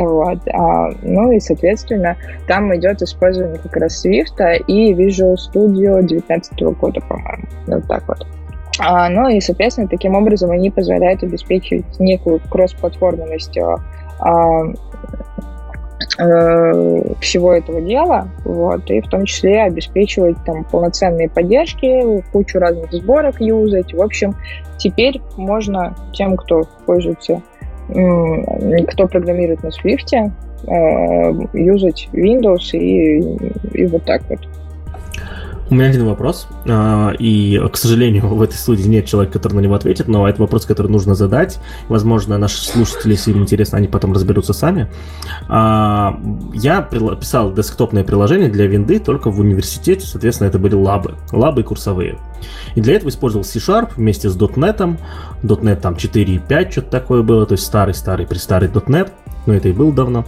[0.00, 0.38] Вот.
[0.52, 2.16] А, ну и, соответственно,
[2.46, 7.44] там идет использование как раз Swift и Visual Studio 2019 года, по-моему.
[7.66, 8.26] Вот так вот.
[8.78, 13.76] А, ну и, соответственно, таким образом они позволяют обеспечить некую кроссплатформенность а,
[14.18, 14.72] а,
[17.20, 23.40] всего этого дела, вот, и в том числе обеспечивать там полноценные поддержки, кучу разных сборок
[23.40, 23.92] юзать.
[23.92, 24.34] В общем,
[24.78, 27.42] теперь можно тем, кто пользуется
[27.88, 33.18] кто программирует на Swift, э, юзать Windows и,
[33.72, 34.40] и вот так вот.
[35.70, 39.60] У меня один вопрос, а, и, к сожалению, в этой студии нет человека, который на
[39.60, 41.58] него ответит, но это вопрос, который нужно задать.
[41.88, 44.88] Возможно, наши слушатели, если им интересно, они потом разберутся сами.
[45.48, 46.20] А,
[46.52, 51.64] я писал десктопное приложение для винды только в университете, соответственно, это были лабы, лабы и
[51.64, 52.18] курсовые.
[52.74, 54.98] И для этого использовал C-Sharp вместе с .NET,
[55.42, 59.10] .NET там 4.5, что-то такое было, то есть старый-старый, престарый .NET,
[59.46, 60.24] но это и был давно.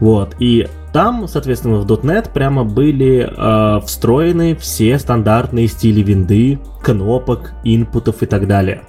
[0.00, 7.52] Вот, и там, соответственно, в .NET прямо были э, встроены все стандартные стили винды, кнопок,
[7.64, 8.82] инпутов и так далее.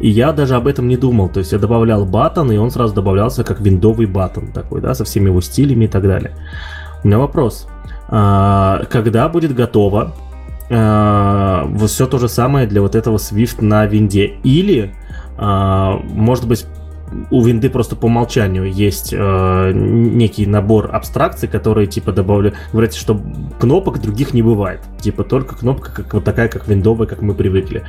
[0.00, 1.28] И я даже об этом не думал.
[1.28, 5.04] То есть я добавлял батон, и он сразу добавлялся как виндовый батон такой, да, со
[5.04, 6.32] всеми его стилями и так далее.
[7.02, 7.68] У меня вопрос.
[8.08, 10.14] А, когда будет готово
[10.70, 14.34] а, вот все то же самое для вот этого Swift на винде.
[14.44, 14.94] Или,
[15.36, 16.66] а, может быть,
[17.30, 23.20] у винды просто по умолчанию есть э, некий набор абстракций, которые типа добавили, говорят, что
[23.60, 24.80] кнопок других не бывает.
[25.00, 27.84] Типа только кнопка как вот такая, как виндовая, как мы привыкли.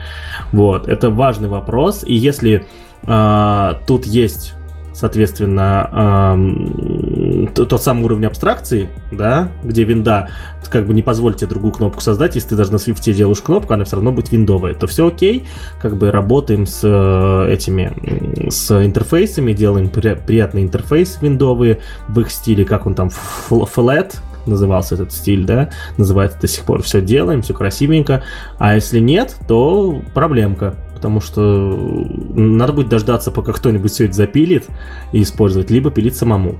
[0.51, 2.03] Вот, это важный вопрос.
[2.05, 2.65] И если
[3.03, 4.53] э, тут есть
[4.99, 10.29] соответственно, эм, тот самый уровень абстракции, да, где винда
[10.69, 13.73] как бы не позволит тебе другую кнопку создать, если ты даже на Swift делаешь кнопку,
[13.73, 15.47] она все равно будет виндовая, то все окей,
[15.81, 21.79] как бы работаем с э, этими, с интерфейсами, делаем при, приятный интерфейс виндовые
[22.09, 23.09] в их стиле, как он там,
[23.49, 26.81] flat, назывался этот стиль, да, называется до сих пор.
[26.81, 28.23] Все делаем, все красивенько.
[28.57, 34.67] А если нет, то проблемка потому что надо будет дождаться, пока кто-нибудь все это запилит
[35.13, 36.55] и использовать, либо пилить самому.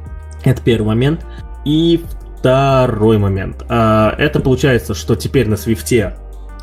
[0.46, 1.26] Это первый момент.
[1.66, 2.02] И
[2.38, 3.66] второй момент.
[3.68, 6.16] А, это получается, что теперь на свифте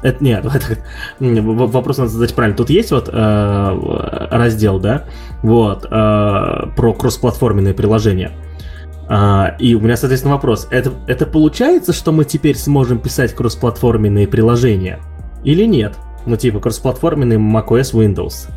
[0.02, 0.46] это нет,
[1.20, 2.56] это, вопрос надо задать правильно.
[2.56, 5.04] Тут есть вот э, раздел, да,
[5.42, 8.32] вот э, про кроссплатформенные приложения.
[9.08, 10.66] Uh, и у меня, соответственно, вопрос.
[10.72, 14.98] Это, это получается, что мы теперь сможем писать кроссплатформенные приложения?
[15.44, 15.96] Или нет?
[16.26, 18.48] Ну, типа, кроссплатформенный macOS Windows.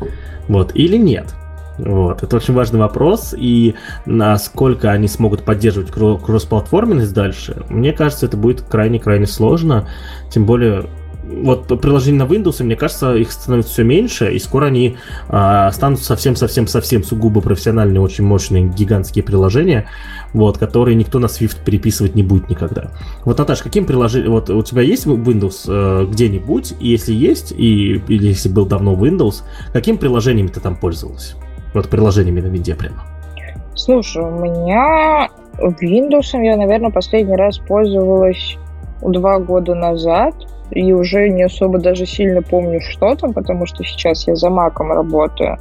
[0.48, 1.34] Вот, или нет?
[1.78, 8.36] Вот, это очень важный вопрос, и насколько они смогут поддерживать кроссплатформенность дальше, мне кажется, это
[8.36, 9.88] будет крайне-крайне сложно,
[10.30, 10.84] тем более
[11.30, 14.96] вот приложения на Windows, мне кажется, их становится все меньше, и скоро они
[15.28, 19.86] а, станут совсем-совсем-совсем сугубо профессиональные, очень мощные, гигантские приложения,
[20.32, 22.90] вот, которые никто на Swift переписывать не будет никогда.
[23.24, 28.02] Вот, Наташа, каким приложением, вот у тебя есть Windows э, где-нибудь, и если есть, и,
[28.08, 31.36] или если был давно Windows, каким приложениями ты там пользовалась?
[31.74, 33.04] Вот приложениями на винде прямо.
[33.74, 35.28] Слушай, у меня
[35.58, 38.58] Windows я, наверное, последний раз пользовалась
[39.02, 40.34] два года назад,
[40.70, 44.92] и уже не особо даже сильно помню, что там, потому что сейчас я за маком
[44.92, 45.58] работаю.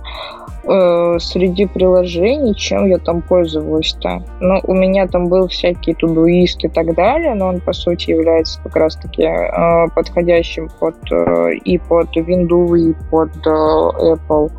[0.65, 4.23] Э, среди приложений, чем я там пользовалась-то?
[4.39, 8.61] Ну, у меня там был всякий тудуист и так далее, но он, по сути, является
[8.61, 14.51] как раз-таки э, подходящим под э, и под Windows, и под э, Apple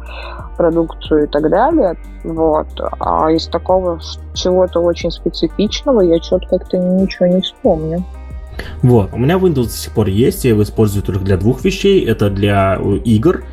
[0.56, 1.96] продукцию и так далее.
[2.24, 2.68] Вот.
[2.98, 4.00] А из такого
[4.34, 8.04] чего-то очень специфичного я что-то как-то ничего не вспомню.
[8.82, 12.04] Вот, у меня Windows до сих пор есть, я его использую только для двух вещей.
[12.04, 13.44] Это для э, игр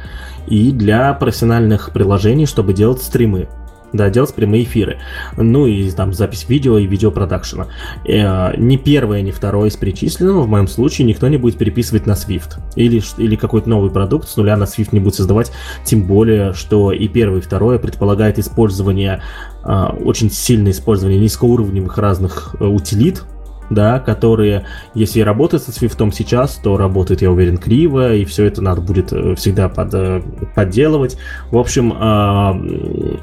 [0.48, 3.48] и для профессиональных приложений, чтобы делать стримы.
[3.94, 4.98] Да, делать прямые эфиры.
[5.38, 7.68] Ну и там запись видео и видеопродакшена.
[8.06, 12.12] Э, ни первое, ни второе из перечисленного в моем случае никто не будет переписывать на
[12.12, 12.60] Swift.
[12.76, 15.54] Или, или какой-то новый продукт с нуля на Swift не будет создавать.
[15.86, 19.22] Тем более, что и первое, и второе предполагает использование,
[19.64, 23.24] э, очень сильное использование низкоуровневых разных э, утилит,
[23.70, 28.62] да, которые, если работают со Swift сейчас, то работает, я уверен, криво, и все это
[28.62, 30.22] надо будет э, всегда под, э,
[30.56, 31.18] подделывать.
[31.52, 33.18] В общем, э,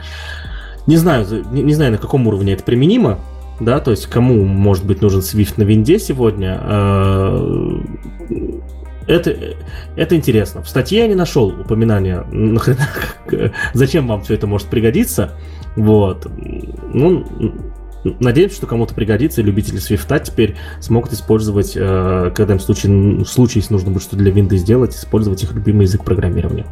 [0.86, 3.18] не знаю, не, знаю, на каком уровне это применимо,
[3.61, 7.80] да, то есть кому может быть нужен Swift на винде сегодня, э,
[9.07, 9.36] это,
[9.97, 10.62] это интересно.
[10.62, 12.88] В статье я не нашел упоминания, нахрена,
[13.74, 15.32] зачем вам все это может пригодиться.
[15.76, 16.26] Вот.
[16.92, 17.26] Ну,
[18.21, 23.25] Надеемся, что кому-то пригодится, и любители свифта теперь смогут использовать, э, когда им в случае,
[23.25, 26.67] в случае, если нужно будет что-то для винды сделать, использовать их любимый язык программирования.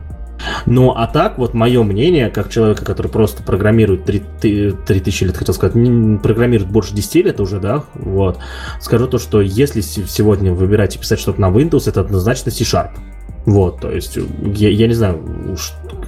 [0.66, 5.74] Ну, а так, вот мое мнение, как человека, который просто программирует 3000 лет, хотел сказать,
[6.22, 8.38] программирует больше 10 лет уже, да, вот,
[8.80, 12.90] скажу то, что если сегодня выбирать и писать что-то на Windows, это однозначно C-Sharp.
[13.44, 15.56] Вот, то есть, я, я не знаю,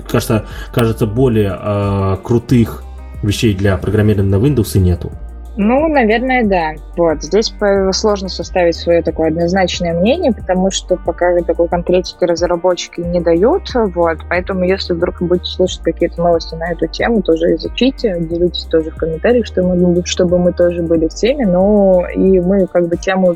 [0.09, 2.84] кажется, кажется более э, крутых
[3.27, 5.11] вещей для программирования на Windows и нету.
[5.57, 6.73] Ну, наверное, да.
[6.97, 7.23] Вот.
[7.23, 7.55] Здесь
[7.93, 13.71] сложно составить свое такое однозначное мнение, потому что пока такой конкретики разработчики не дают.
[13.75, 14.19] Вот.
[14.29, 18.97] Поэтому, если вдруг будете слышать какие-то новости на эту тему, тоже изучите, делитесь тоже в
[18.97, 21.47] комментариях, что мы, чтобы мы тоже были в теме.
[21.47, 23.33] Ну, и мы как бы тему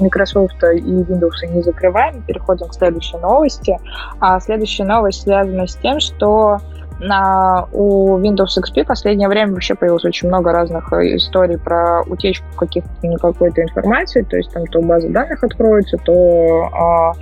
[0.00, 3.78] Microsoft и Windows не закрываем, переходим к следующей новости.
[4.18, 6.58] А следующая новость связана с тем, что
[7.02, 12.02] на, у Windows XP в последнее время вообще появилось очень много разных э, историй про
[12.02, 17.12] утечку каких-то ну, какой-то информации, то есть там то база данных откроется, то а,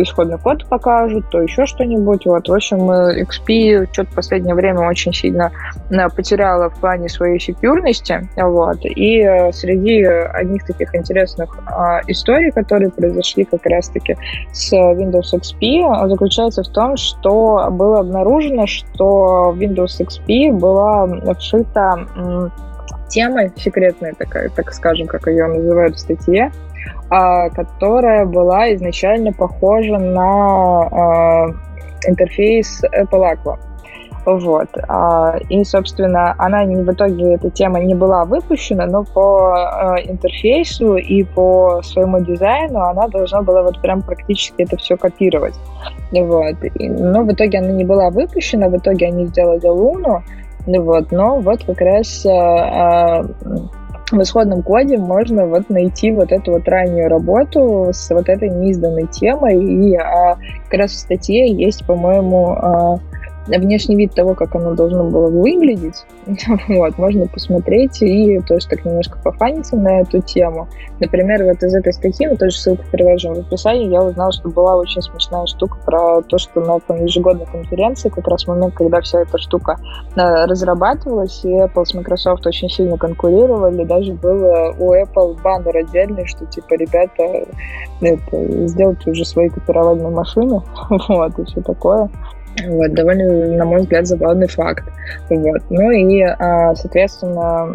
[0.00, 2.26] исходный код покажут, то еще что-нибудь.
[2.26, 5.52] Вот, в общем, э, XP что-то в последнее время очень сильно
[5.90, 12.90] э, потеряла в плане своей секьюрности, вот, и среди одних таких интересных а, историй, которые
[12.90, 14.16] произошли как раз-таки
[14.52, 22.06] с Windows XP, заключается в том, что было обнаружено, что Windows XP была вшита
[23.08, 26.52] тема секретная такая, так скажем, как ее называют в статье,
[27.10, 31.46] а, которая была изначально похожа на а,
[32.06, 33.58] интерфейс Apple Aqua.
[34.36, 34.68] Вот.
[34.88, 40.96] А, и, собственно, она в итоге, эта тема не была выпущена, но по а, интерфейсу
[40.96, 45.54] и по своему дизайну она должна была вот прям практически это все копировать.
[46.12, 46.56] Вот.
[46.78, 50.22] Но в итоге она не была выпущена, в итоге они сделали Луну,
[50.66, 51.10] вот.
[51.10, 53.24] но вот как раз а,
[54.10, 59.06] в исходном коде можно вот найти вот эту вот раннюю работу с вот этой неизданной
[59.06, 60.36] темой, и а,
[60.68, 62.98] как раз в статье есть, по-моему, а,
[63.56, 66.04] внешний вид того, как оно должно было выглядеть.
[66.68, 70.68] вот, можно посмотреть и тоже так немножко пофаниться на эту тему.
[71.00, 74.76] Например, вот из этой статьи, мы тоже ссылку приложим в описании, я узнала, что была
[74.76, 79.20] очень смешная штука про то, что на ежегодной конференции, как раз в момент, когда вся
[79.20, 79.76] эта штука
[80.16, 86.26] э, разрабатывалась, и Apple с Microsoft очень сильно конкурировали, даже было у Apple баннер отдельный,
[86.26, 87.46] что типа, ребята,
[88.00, 90.60] это, сделайте уже свои копировальные машины,
[91.08, 92.10] вот, и все такое.
[92.66, 94.84] Вот, довольно, на мой взгляд, забавный факт.
[95.30, 95.62] Вот.
[95.70, 97.74] Ну и, а, соответственно,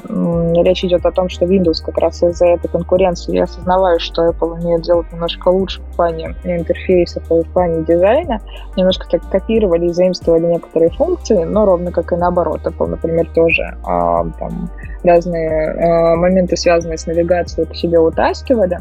[0.64, 4.60] речь идет о том, что Windows как раз из-за этой конкуренции, я осознаваю, что Apple
[4.60, 8.40] умеет делать немножко лучше в плане интерфейсов и в плане дизайна,
[8.76, 12.62] немножко так копировали и заимствовали некоторые функции, но ровно как и наоборот.
[12.66, 14.70] Apple, например, тоже а, там,
[15.04, 18.80] разные а, моменты, связанные с навигацией, к себе утаскивали.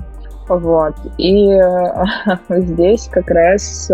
[0.48, 0.94] Вот.
[1.18, 1.58] И
[2.48, 3.90] здесь как раз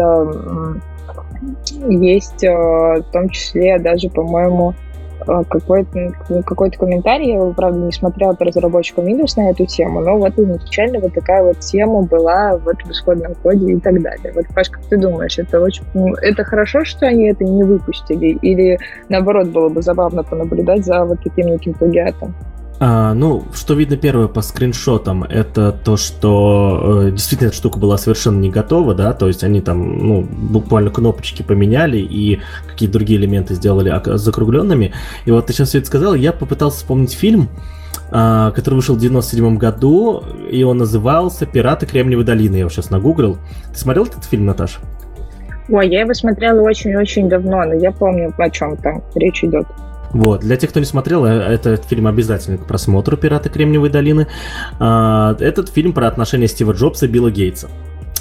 [1.89, 4.75] есть э, в том числе даже, по-моему,
[5.27, 6.13] э, какой-то
[6.45, 11.01] какой комментарий, я правда, не смотрела по разработчикам Windows на эту тему, но вот изначально
[11.01, 14.33] вот такая вот тема была вот в исходном коде и так далее.
[14.35, 15.85] Вот, Паш, как ты думаешь, это очень...
[15.95, 18.39] Ну, это хорошо, что они это не выпустили?
[18.43, 18.79] Или,
[19.09, 22.35] наоборот, было бы забавно понаблюдать за вот таким неким плагиатом?
[22.81, 27.99] А, ну, что видно первое по скриншотам, это то, что э, действительно эта штука была
[27.99, 33.19] совершенно не готова, да, то есть они там, ну, буквально кнопочки поменяли и какие-то другие
[33.19, 34.93] элементы сделали закругленными.
[35.25, 37.49] И вот ты сейчас все это сказал, я попытался вспомнить фильм,
[38.13, 42.91] э, который вышел в 97 году, и он назывался «Пираты Кремниевой долины», я его сейчас
[42.91, 43.39] нагуглил.
[43.73, 44.79] Ты смотрел этот фильм, Наташа?
[45.69, 49.67] Ой, я его смотрела очень-очень давно, но я помню, о чем там речь идет.
[50.11, 50.41] Вот.
[50.41, 54.27] Для тех, кто не смотрел, э, этот фильм обязательный к просмотру «Пираты Кремниевой долины».
[54.79, 57.69] А, этот фильм про отношения Стива Джобса и Билла Гейтса.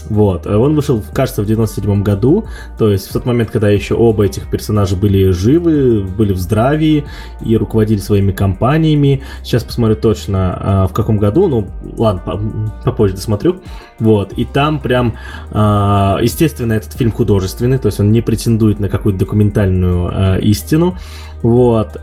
[0.09, 0.45] Вот.
[0.45, 2.45] Э, он вышел, кажется, в 97 году,
[2.77, 7.05] то есть в тот момент, когда еще оба этих персонажа были живы, были в здравии
[7.43, 9.23] и руководили своими компаниями.
[9.43, 11.67] Сейчас посмотрю точно, а, в каком году, ну,
[11.97, 13.61] ладно, попозже досмотрю.
[13.99, 14.33] Вот.
[14.33, 15.15] И там прям,
[15.51, 20.97] а, естественно, этот фильм художественный, то есть он не претендует на какую-то документальную а, истину.
[21.41, 21.97] Вот.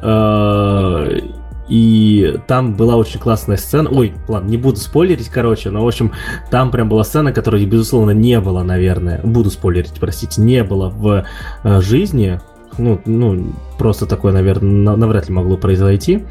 [1.69, 3.89] И там была очень классная сцена.
[3.91, 6.13] Ой, ладно, не буду спойлерить, короче, но, в общем,
[6.51, 9.21] там прям была сцена, которой, безусловно, не было, наверное.
[9.23, 11.25] Буду спойлерить, простите, не было в
[11.63, 12.41] э, жизни.
[12.77, 16.25] Ну, ну, просто такое, наверное, навряд ли могло произойти.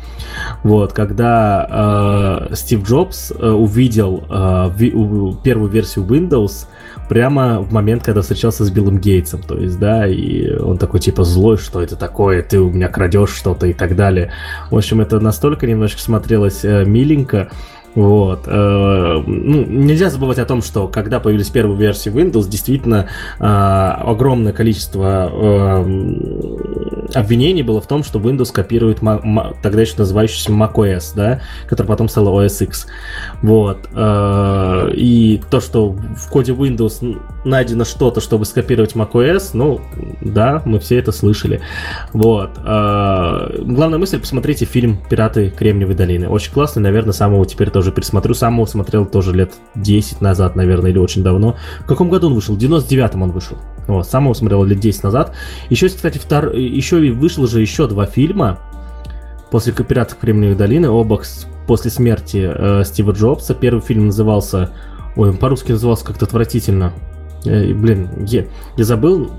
[0.61, 6.67] Вот, когда э, Стив Джобс э, увидел э, ви, у, первую версию Windows,
[7.09, 11.23] прямо в момент, когда встречался с Биллом Гейтсом, то есть, да, и он такой типа
[11.23, 14.31] злой, что это такое, ты у меня крадешь что-то и так далее.
[14.69, 17.49] В общем, это настолько немножко смотрелось э, миленько,
[17.95, 18.47] вот.
[18.47, 23.07] Э, ну, нельзя забывать о том, что когда появились первые версии Windows, действительно
[23.39, 25.85] э, огромное количество
[27.09, 28.99] э, обвинений было в том, что Windows копирует
[29.61, 32.87] тогда еще называющийся macOS, да, который потом стал OS X.
[33.41, 33.79] Вот.
[34.95, 39.81] И то, что в коде Windows найдено что-то, чтобы скопировать macOS, ну,
[40.21, 41.61] да, мы все это слышали.
[42.13, 42.51] Вот.
[42.57, 46.27] Главная мысль, посмотрите фильм «Пираты Кремниевой долины».
[46.29, 48.33] Очень классный, наверное, самого теперь тоже пересмотрю.
[48.33, 51.55] Сам его смотрел тоже лет 10 назад, наверное, или очень давно.
[51.81, 52.55] В каком году он вышел?
[52.55, 53.57] В 99-м он вышел.
[53.87, 55.35] Вот, сам его смотрел лет 10 назад.
[55.69, 56.53] Еще, кстати, втор...
[56.53, 58.59] еще вышло же еще два фильма
[59.51, 61.21] после «Пиратов Кремниевой долины», оба
[61.67, 63.53] после смерти э, Стива Джобса.
[63.53, 64.71] Первый фильм назывался...
[65.15, 66.93] Ой, он по-русски назывался как-то отвратительно.
[67.45, 68.45] Э, блин, я,
[68.77, 69.31] я забыл.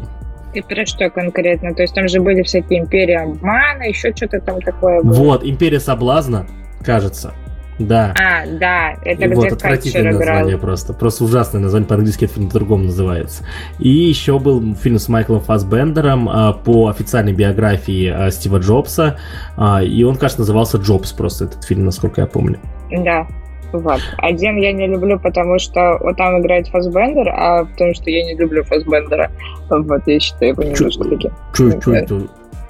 [0.52, 1.74] И про что конкретно?
[1.74, 5.12] То есть там же были всякие империи обмана, еще что-то там такое было.
[5.12, 6.46] Вот, империя соблазна,
[6.84, 7.34] кажется.
[7.78, 8.14] Да.
[8.16, 10.92] А, да, это где Вот, отвратительное название просто.
[10.92, 13.44] Просто ужасное название, по-английски этот фильм по-другому называется.
[13.78, 19.18] И еще был фильм с Майклом Фассбендером а, по официальной биографии а, Стива Джобса,
[19.56, 22.60] а, и он, кажется, назывался «Джобс» просто, этот фильм, насколько я помню.
[22.90, 23.26] Да,
[23.72, 24.00] вот.
[24.18, 28.36] Один я не люблю, потому что вот там играет Фассбендер, а потому что я не
[28.36, 29.32] люблю Фассбендера.
[29.68, 31.32] Вот, я считаю его немножко таким.
[31.52, 32.20] Что,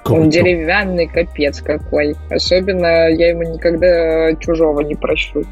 [0.04, 0.12] это?
[0.12, 2.16] Он деревянный капец какой.
[2.30, 5.44] Особенно я ему никогда чужого не прощу.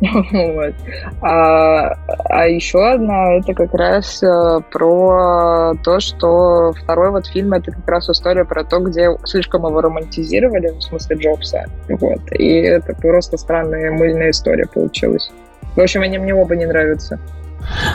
[0.00, 0.74] вот.
[1.22, 1.96] а,
[2.28, 7.88] а еще одна, это как раз э, про то, что второй вот фильм, это как
[7.88, 11.64] раз история про то, где слишком его романтизировали, в смысле Джобса.
[11.88, 12.20] Вот.
[12.32, 15.30] И это просто странная мыльная история получилась.
[15.74, 17.18] В общем, они мне оба не нравятся.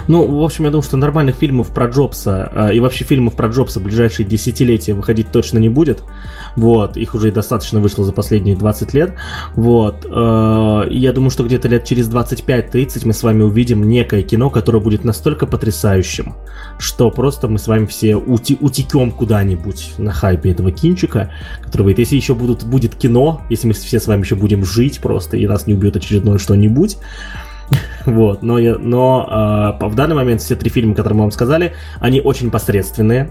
[0.07, 3.47] Ну, в общем, я думаю, что нормальных фильмов про Джобса э, и вообще фильмов про
[3.47, 6.03] Джобса в ближайшие десятилетия выходить точно не будет.
[6.55, 9.15] Вот, их уже и достаточно вышло за последние 20 лет.
[9.55, 14.49] Вот, э, я думаю, что где-то лет через 25-30 мы с вами увидим некое кино,
[14.49, 16.35] которое будет настолько потрясающим,
[16.77, 21.31] что просто мы с вами все ути- утекем куда-нибудь на хайпе этого кинчика,
[21.63, 24.99] который будет, если еще будут, будет кино, если мы все с вами еще будем жить
[24.99, 26.97] просто, и нас не убьет очередное что-нибудь,
[28.05, 32.21] вот, но, но э, в данный момент все три фильма, которые мы вам сказали, они
[32.21, 33.29] очень посредственные.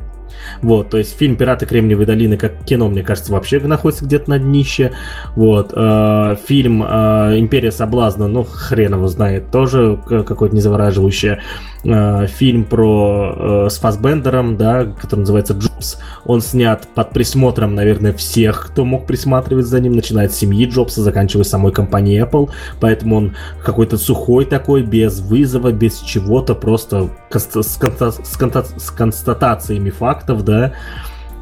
[0.61, 4.39] Вот, то есть фильм «Пираты Кремниевой долины» как кино, мне кажется, вообще находится где-то на
[4.39, 4.93] днище.
[5.37, 11.41] Вот, э, фильм э, «Империя соблазна», ну, хрен его знает, тоже какое-то незавораживающее.
[11.85, 18.13] Э, фильм про э, с Фасбендером, да, который называется «Джобс», он снят под присмотром, наверное,
[18.13, 22.51] всех, кто мог присматривать за ним, начиная с семьи Джобса, заканчивая самой компанией Apple,
[22.81, 30.45] поэтому он какой-то сухой такой, без вызова, без чего-то, просто с, конста- с констатациями фактов,
[30.45, 30.75] да,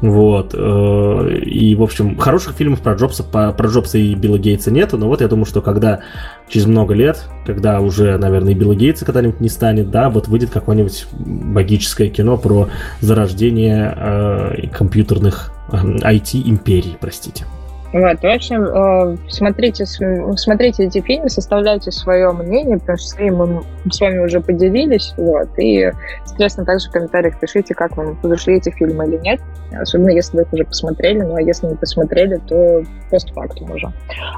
[0.01, 0.55] вот.
[0.55, 5.07] Э, и, в общем, хороших фильмов про Джобса, про Джобса и Билла Гейтса нету, но
[5.07, 6.01] вот я думаю, что когда
[6.49, 10.49] через много лет, когда уже, наверное, и Билла Гейтса когда-нибудь не станет, да, вот выйдет
[10.49, 12.69] какое-нибудь магическое кино про
[12.99, 17.45] зарождение э, компьютерных IT-империй, простите.
[17.93, 23.63] Вот, в общем, э, смотрите, смотрите эти фильмы, составляйте свое мнение, потому что своим мы
[23.91, 25.91] с вами уже поделились, вот, и,
[26.25, 29.41] соответственно, также в комментариях пишите, как вам подошли эти фильмы или нет,
[29.77, 33.91] особенно если вы их уже посмотрели, ну, а если не посмотрели, то постфактум уже.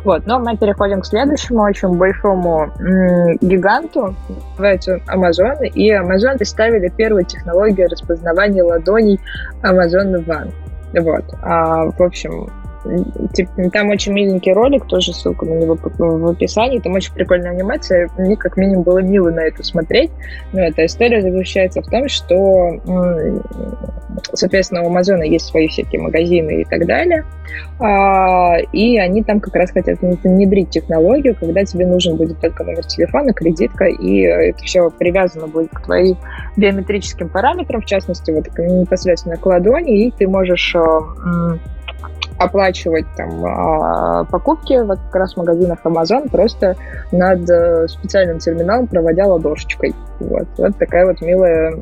[0.04, 2.72] Вот, но мы переходим к следующему очень большому
[3.42, 4.16] гиганту,
[4.52, 9.20] называется Amazon, и Amazon представили первую технологию распознавания ладоней
[9.62, 10.52] Amazon One.
[11.00, 12.50] Вот, а, в общем,
[13.34, 16.80] Типа, там очень миленький ролик, тоже ссылка на него в описании.
[16.80, 18.10] Там очень прикольная анимация.
[18.18, 20.12] Мне как минимум было мило на это смотреть.
[20.52, 22.82] Но эта история заключается в том, что,
[24.34, 27.26] соответственно, у Амазона есть свои всякие магазины и так далее.
[27.80, 32.86] А, и они там как раз хотят внедрить технологию, когда тебе нужен будет только номер
[32.86, 36.18] телефона, кредитка, и это все привязано будет к твоим
[36.56, 41.58] биометрическим параметрам, в частности, вот непосредственно к ладони, и ты можешь а,
[42.38, 46.76] оплачивать там а, покупки в как раз в магазинах Amazon просто
[47.12, 49.94] над э, специальным терминалом, проводя ладошечкой.
[50.20, 51.74] Вот, вот такая вот милая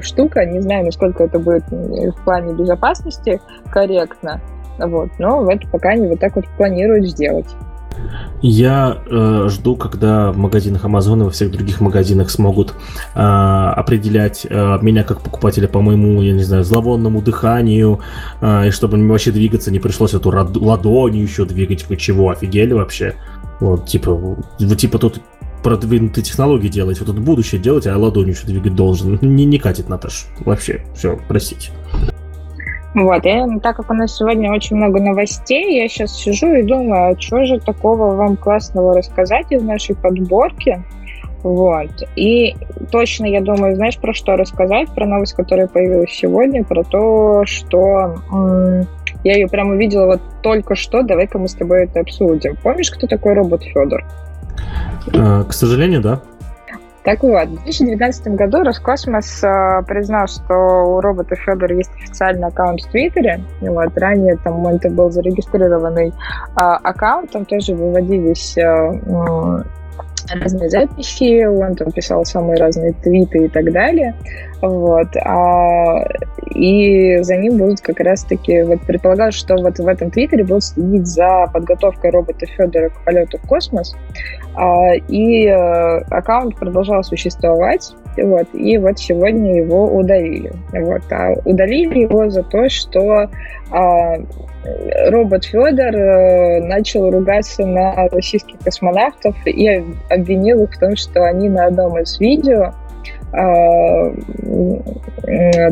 [0.00, 0.44] штука.
[0.44, 3.40] Не знаю, насколько это будет в плане безопасности
[3.70, 4.40] корректно,
[4.78, 7.46] вот, но это пока они вот так вот планируют сделать.
[8.42, 12.74] Я э, жду, когда в магазинах Amazon и во всех других магазинах смогут
[13.14, 18.00] э, определять э, меня как покупателя по моему, я не знаю, зловонному дыханию,
[18.40, 21.88] э, и чтобы мне вообще двигаться не пришлось эту ладонью еще двигать.
[21.88, 23.14] Вы чего, офигели вообще?
[23.60, 24.36] Вот, типа,
[24.76, 25.20] типа тут
[25.62, 29.18] продвинутые технологии делаете, вот тут будущее делать, а ладонью еще двигать должен.
[29.22, 30.26] Не, не катит, Наташ.
[30.40, 31.70] Вообще, все, простите.
[32.94, 37.12] Вот, и так как у нас сегодня очень много новостей, я сейчас сижу и думаю,
[37.12, 40.82] а что же такого вам классного рассказать из нашей подборки?
[41.42, 41.90] Вот.
[42.14, 42.54] И
[42.90, 44.88] точно, я думаю, знаешь, про что рассказать?
[44.94, 48.86] Про новость, которая появилась сегодня, про то, что м-
[49.24, 51.02] я ее прямо увидела вот только что.
[51.02, 52.56] Давай-ка мы с тобой это обсудим.
[52.62, 54.04] Помнишь, кто такой робот Федор?
[55.14, 56.20] А, к сожалению, да.
[57.04, 62.80] Так вот, в 2019 году Роскосмос э, признал, что у робота Федор есть официальный аккаунт
[62.80, 63.42] в Твиттере.
[63.60, 66.12] Вот, ранее там это был зарегистрированный э,
[66.54, 68.92] аккаунт, там тоже выводились э,
[70.30, 74.14] разные записи, он там писал самые разные твиты и так далее.
[74.60, 75.08] Вот.
[75.16, 76.04] А,
[76.54, 81.06] и за ним будут как раз-таки, вот предполагалось, что вот в этом твиттере будут следить
[81.06, 83.96] за подготовкой робота Федора к полету в космос.
[84.54, 87.94] А, и а, аккаунт продолжал существовать.
[88.16, 90.52] Вот, и вот сегодня его удалили.
[90.72, 93.30] Вот, а удалили его за то, что
[93.70, 94.16] а,
[95.08, 101.48] робот Федор э, начал ругаться на российских космонавтов и обвинил их в том, что они
[101.48, 102.72] на одном из видео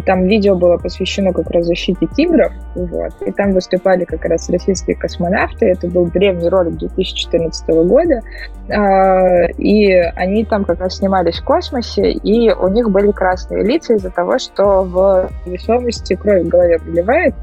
[0.06, 4.96] там видео было посвящено как раз защите тигров, вот, и там выступали как раз российские
[4.96, 8.22] космонавты, это был древний ролик 2014 года,
[8.70, 13.94] а, и они там как раз снимались в космосе, и у них были красные лица
[13.94, 17.34] из-за того, что в весомости кровь в голове приливает,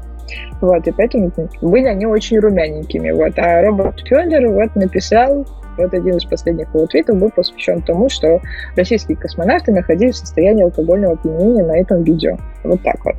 [0.60, 1.30] Вот, и поэтому
[1.62, 3.12] были они очень румяненькими.
[3.12, 3.38] Вот.
[3.38, 5.46] А робот Федор вот написал
[5.78, 8.40] вот один из последних его твитов был посвящен тому, что
[8.76, 12.36] российские космонавты находились в состоянии алкогольного опьянения на этом видео.
[12.64, 13.14] Вот так вот.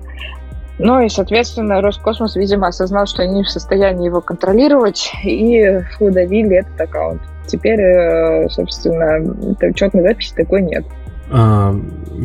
[0.80, 6.80] Ну и, соответственно, Роскосмос, видимо, осознал, что они в состоянии его контролировать и удалили этот
[6.80, 7.22] аккаунт.
[7.48, 9.20] Теперь, э, собственно,
[9.62, 10.86] учетной записи такой нет.
[11.32, 11.76] А,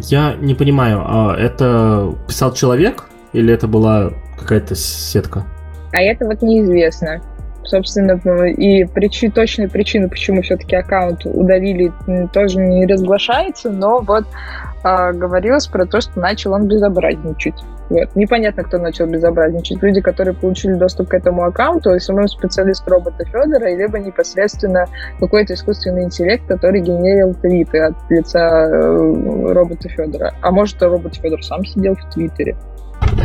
[0.05, 5.45] я не понимаю, а это писал человек или это была какая-то сетка?
[5.93, 7.21] А это вот неизвестно.
[7.75, 8.13] Собственно,
[8.47, 11.91] и причин, точная причина, почему все-таки аккаунт удалили,
[12.33, 14.27] тоже не разглашается, но вот
[14.85, 17.57] э, говорилось про то, что начал он безобразничать.
[17.91, 18.15] Вот.
[18.15, 19.83] Непонятно, кто начал безобразничать.
[19.83, 24.87] Люди, которые получили доступ к этому аккаунту, и специалист робота Федора, либо непосредственно
[25.19, 30.33] какой-то искусственный интеллект, который генерил твиты от лица э, робота Федора.
[30.43, 32.55] А может, робот Федор сам сидел в Твиттере.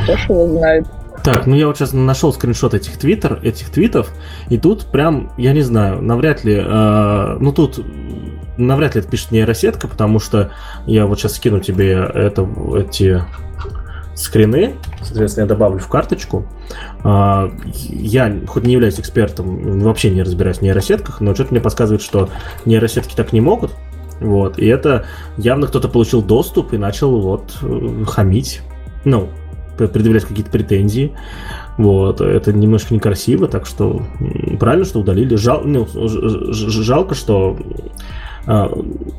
[0.03, 0.87] Кто его знает.
[1.23, 4.09] Так, ну я вот сейчас нашел скриншот этих твиттер, этих твитов,
[4.49, 7.83] и тут прям, я не знаю, навряд ли, э, ну тут
[8.57, 10.51] навряд ли это пишет нейросетка, потому что
[10.85, 12.47] я вот сейчас скину тебе это,
[12.77, 13.21] эти
[14.15, 16.45] скрины, соответственно, я добавлю в карточку.
[17.03, 22.01] Э, я, хоть не являюсь экспертом, вообще не разбираюсь в нейросетках, но что-то мне подсказывает,
[22.01, 22.29] что
[22.63, 23.71] нейросетки так не могут,
[24.21, 25.05] вот, и это
[25.37, 28.61] явно кто-то получил доступ и начал вот э, хамить.
[29.05, 29.29] Ну,
[29.87, 31.13] предъявлять какие-то претензии.
[31.77, 34.01] Вот, это немножко некрасиво, так что
[34.59, 35.35] правильно, что удалили.
[35.35, 35.87] Жал, ну,
[36.51, 37.57] жалко, что
[38.45, 38.71] а,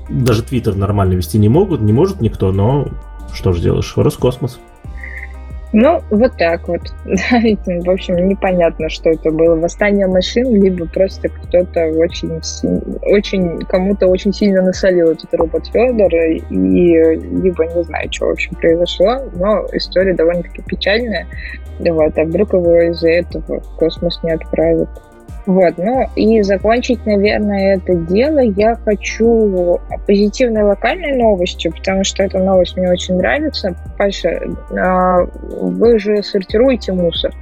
[0.09, 2.89] даже Твиттер нормально вести не могут, не может никто, но
[3.33, 4.61] что же делаешь, Роскосмос.
[5.73, 6.81] Ну, вот так вот.
[7.05, 9.55] в общем, непонятно, что это было.
[9.55, 12.41] Восстание машин, либо просто кто-то очень,
[13.03, 18.57] очень кому-то очень сильно насолил этот робот Федор, и либо не знаю, что, в общем,
[18.57, 21.27] произошло, но история довольно-таки печальная.
[21.79, 24.89] Вот, а вдруг его из-за этого в космос не отправят?
[25.47, 32.39] Вот, ну и закончить, наверное, это дело я хочу позитивной локальной новостью, потому что эта
[32.39, 33.75] новость мне очень нравится.
[33.99, 34.41] Паша,
[34.79, 37.33] а, вы же сортируете мусор.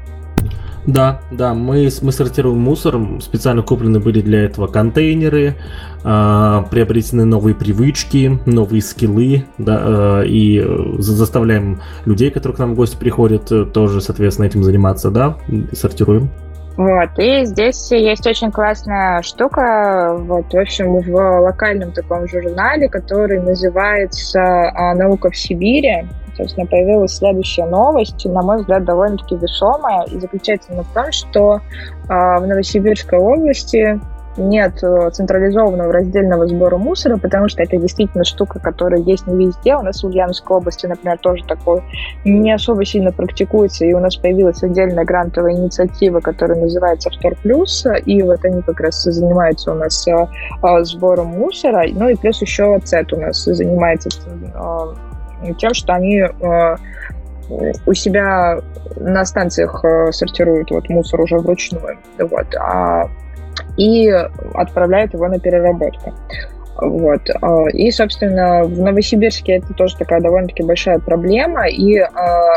[0.87, 5.55] Да, да, мы, мы сортируем мусор, специально куплены были для этого контейнеры,
[6.03, 10.67] э, приобретены новые привычки, новые скиллы, да, э, и
[10.99, 15.37] заставляем людей, которые к нам в гости приходят, тоже, соответственно, этим заниматься, да,
[15.73, 16.31] сортируем.
[16.79, 23.41] Вот, и здесь есть очень классная штука, вот, в общем, в локальном таком журнале, который
[23.41, 26.07] называется а, «Наука в Сибири»,
[26.37, 31.57] собственно, появилась следующая новость, на мой взгляд, довольно-таки весомая, и заключается она в том, что
[31.57, 31.61] э,
[32.09, 34.01] в Новосибирской области
[34.39, 39.77] нет э, централизованного раздельного сбора мусора, потому что это действительно штука, которая есть не везде.
[39.77, 41.83] У нас в Ульяновской области, например, тоже такое
[42.25, 47.85] не особо сильно практикуется, и у нас появилась отдельная грантовая инициатива, которая называется «Втор плюс»,
[48.07, 52.41] и вот они как раз занимаются у нас э, э, сбором мусора, ну и плюс
[52.41, 54.09] еще ЦЕТ у нас занимается
[55.59, 56.25] тем, что они
[57.87, 58.59] у себя
[58.97, 63.09] на станциях сортируют вот мусор уже вручную, вот, а
[63.79, 64.11] и
[64.55, 66.13] отправляют его на переработку.
[66.81, 67.29] Вот.
[67.43, 71.69] А, и, собственно, в Новосибирске это тоже такая довольно-таки большая проблема.
[71.69, 72.07] И э,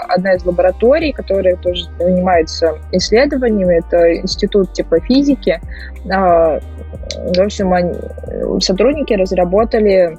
[0.08, 5.60] одна из лабораторий, которая тоже занимается исследованиями, это Институт теплофизики.
[6.06, 6.60] Э,
[7.36, 7.94] в общем, они,
[8.60, 10.18] сотрудники разработали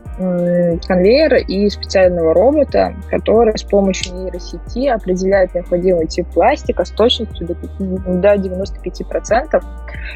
[0.87, 7.55] конвейер и специального робота, который с помощью нейросети определяет необходимый тип пластика с точностью до,
[7.55, 9.62] 5, до 95%.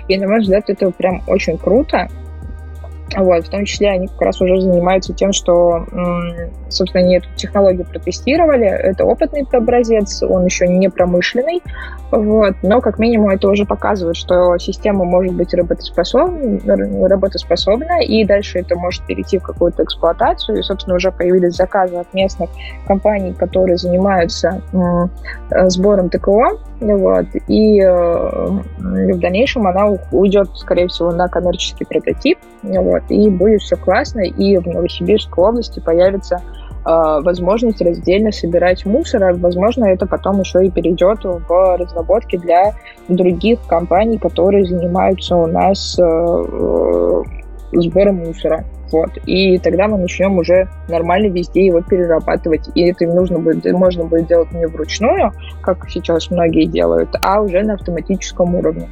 [0.09, 2.09] И, на мой взгляд, это прям очень круто.
[3.15, 5.87] Вот, в том числе они как раз уже занимаются тем, что,
[6.69, 8.67] собственно, они эту технологию протестировали.
[8.67, 11.63] Это опытный образец, он еще не промышленный,
[12.11, 18.59] вот, но как минимум это уже показывает, что система может быть работоспособна, работоспособна, и дальше
[18.59, 20.59] это может перейти в какую-то эксплуатацию.
[20.59, 22.51] И, собственно, уже появились заказы от местных
[22.87, 31.13] компаний, которые занимаются э, сбором ТКО, вот, и э, в дальнейшем она уйдет, скорее всего,
[31.13, 36.41] на коммерческий прототип, вот, и будет все классно, и в Новосибирской области появится э,
[36.85, 42.75] возможность раздельно собирать мусор, а, возможно, это потом еще и перейдет в разработки для
[43.09, 47.23] других компаний, которые занимаются у нас э, э
[47.73, 48.65] сбором мусора.
[48.93, 49.11] Вот.
[49.27, 52.69] И тогда мы начнем уже нормально везде его перерабатывать.
[52.75, 57.63] И это нужно будет, можно будет делать не вручную, как сейчас многие делают, а уже
[57.63, 58.89] на автоматическом уровне.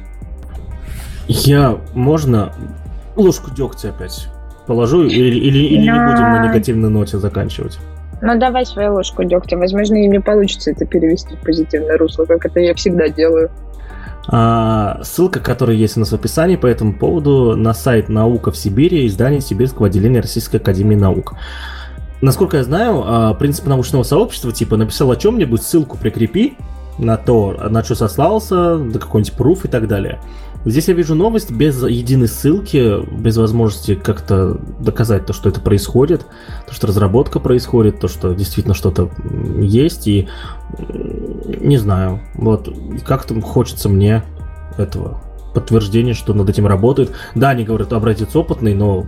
[1.27, 2.51] Я можно
[3.15, 4.27] ложку дегтя опять
[4.65, 5.95] положу или, или, или Но...
[5.95, 7.79] не будем на негативной ноте заканчивать?
[8.21, 9.57] Ну, давай свою ложку дегтя.
[9.57, 13.51] Возможно, им не получится это перевести в позитивное русло, как это я всегда делаю.
[14.27, 18.57] А, ссылка, которая есть у нас в описании по этому поводу, на сайт «Наука в
[18.57, 21.33] Сибири» издание Сибирского отделения Российской Академии Наук.
[22.21, 26.57] Насколько я знаю, а, принцип научного сообщества, типа, написал о чем-нибудь, ссылку прикрепи
[26.97, 30.19] на то, на что сослался, до какой-нибудь пруф и так далее.
[30.65, 36.25] Здесь я вижу новость без единой ссылки, без возможности как-то доказать то, что это происходит,
[36.67, 39.11] то, что разработка происходит, то, что действительно что-то
[39.59, 40.27] есть, и
[41.61, 42.67] не знаю, вот
[43.05, 44.23] как-то хочется мне
[44.77, 45.21] этого
[45.53, 47.11] подтверждения, что над этим работают.
[47.35, 49.05] Да, они говорят, образец опытный, но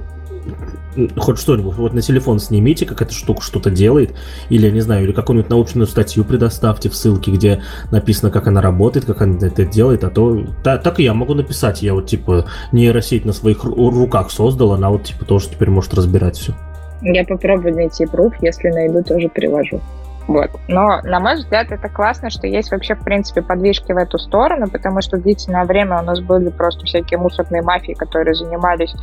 [1.18, 4.16] хоть что-нибудь, вот на телефон снимите, как эта штука что-то делает,
[4.50, 7.62] или, я не знаю, или какую-нибудь научную статью предоставьте в ссылке, где
[7.92, 11.34] написано, как она работает, как она это делает, а то та, так и я могу
[11.34, 15.94] написать, я вот, типа, нейросеть на своих руках создал, она вот, типа, тоже теперь может
[15.94, 16.54] разбирать все.
[17.02, 19.82] Я попробую найти пруф, если найду, тоже привожу.
[20.28, 20.52] Вот.
[20.68, 24.68] Но, на мой взгляд, это классно, что есть вообще, в принципе, подвижки в эту сторону,
[24.70, 28.94] потому что длительное время у нас были просто всякие мусорные мафии, которые занимались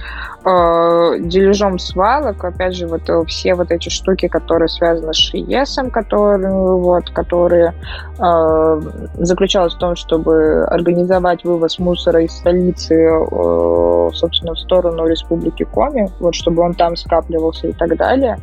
[0.45, 2.45] э, дележом свалок.
[2.45, 7.73] Опять же, вот э, все вот эти штуки, которые связаны с ШИЕСом, которые, вот, которые
[8.19, 8.81] э,
[9.15, 16.11] заключалась в том, чтобы организовать вывоз мусора из столицы, э, собственно, в сторону Республики Коми,
[16.21, 18.37] вот, чтобы он там скапливался и так далее.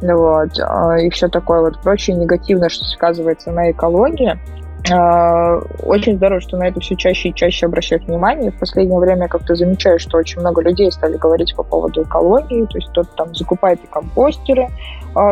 [0.00, 0.56] Вот.
[0.58, 4.38] Э, и все такое вот прочее негативно, сказывается на экологии.
[4.90, 8.50] А, очень здорово, что на это все чаще и чаще обращают внимание.
[8.50, 12.64] В последнее время я как-то замечаю, что очень много людей стали говорить по поводу экологии.
[12.66, 14.68] То есть кто-то там закупает и компостеры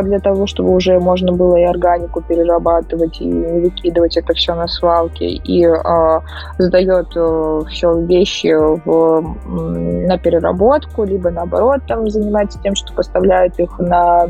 [0.03, 5.25] для того, чтобы уже можно было и органику перерабатывать, и выкидывать это все на свалки,
[5.25, 6.23] и а,
[6.59, 8.55] сдает э, все вещи
[8.85, 9.37] в,
[10.07, 14.27] на переработку, либо наоборот там занимается тем, что поставляет их на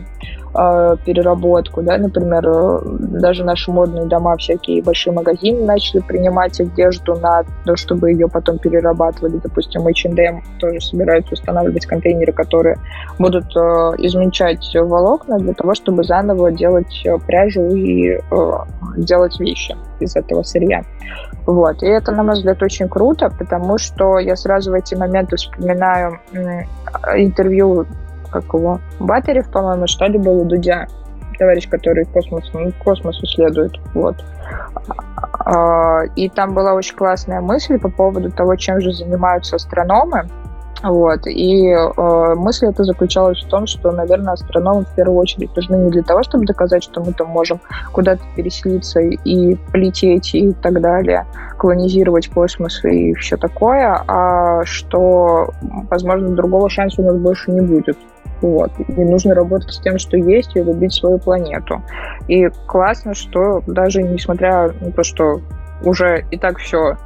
[0.55, 2.81] э, переработку, да, например, э,
[3.21, 8.59] даже наши модные дома, всякие большие магазины начали принимать одежду на то, чтобы ее потом
[8.59, 12.77] перерабатывали, допустим, H&M тоже собираются устанавливать контейнеры, которые
[13.19, 13.61] будут э,
[13.99, 18.21] измельчать волокна для того, чтобы заново делать э, пряжу и э,
[18.97, 20.83] делать вещи из этого сырья.
[21.47, 21.83] Вот.
[21.83, 26.21] И это, на мой взгляд, очень круто, потому что я сразу в эти моменты вспоминаю
[27.17, 27.87] интервью
[28.31, 30.87] как его, по-моему, что ли, был у Дудя,
[31.39, 34.17] товарищ, который космос, ну, космос исследует, вот.
[35.45, 40.29] А, и там была очень классная мысль по поводу того, чем же занимаются астрономы,
[40.83, 41.27] вот.
[41.27, 45.91] И э, мысль эта заключалась в том, что, наверное, астрономы в первую очередь нужны не
[45.91, 47.61] для того, чтобы доказать, что мы там можем
[47.93, 51.27] куда-то переселиться и полететь и так далее,
[51.59, 55.51] колонизировать космос и все такое, а что,
[55.91, 57.97] возможно, другого шанса у нас больше не будет.
[58.43, 58.71] Вот.
[58.79, 61.83] И нужно работать с тем, что есть, и любить свою планету.
[62.29, 65.41] И классно, что даже несмотря на то, что
[65.83, 66.97] уже и так все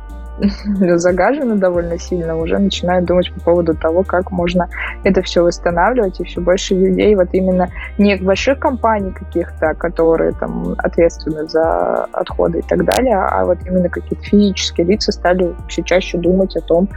[0.96, 4.68] загажено довольно сильно, уже начинают думать по поводу того, как можно
[5.04, 7.68] это все восстанавливать, и все больше людей вот именно
[7.98, 13.88] не больших компаний каких-то, которые там ответственны за отходы и так далее, а вот именно
[13.88, 16.88] какие-то физические лица стали все чаще думать о том,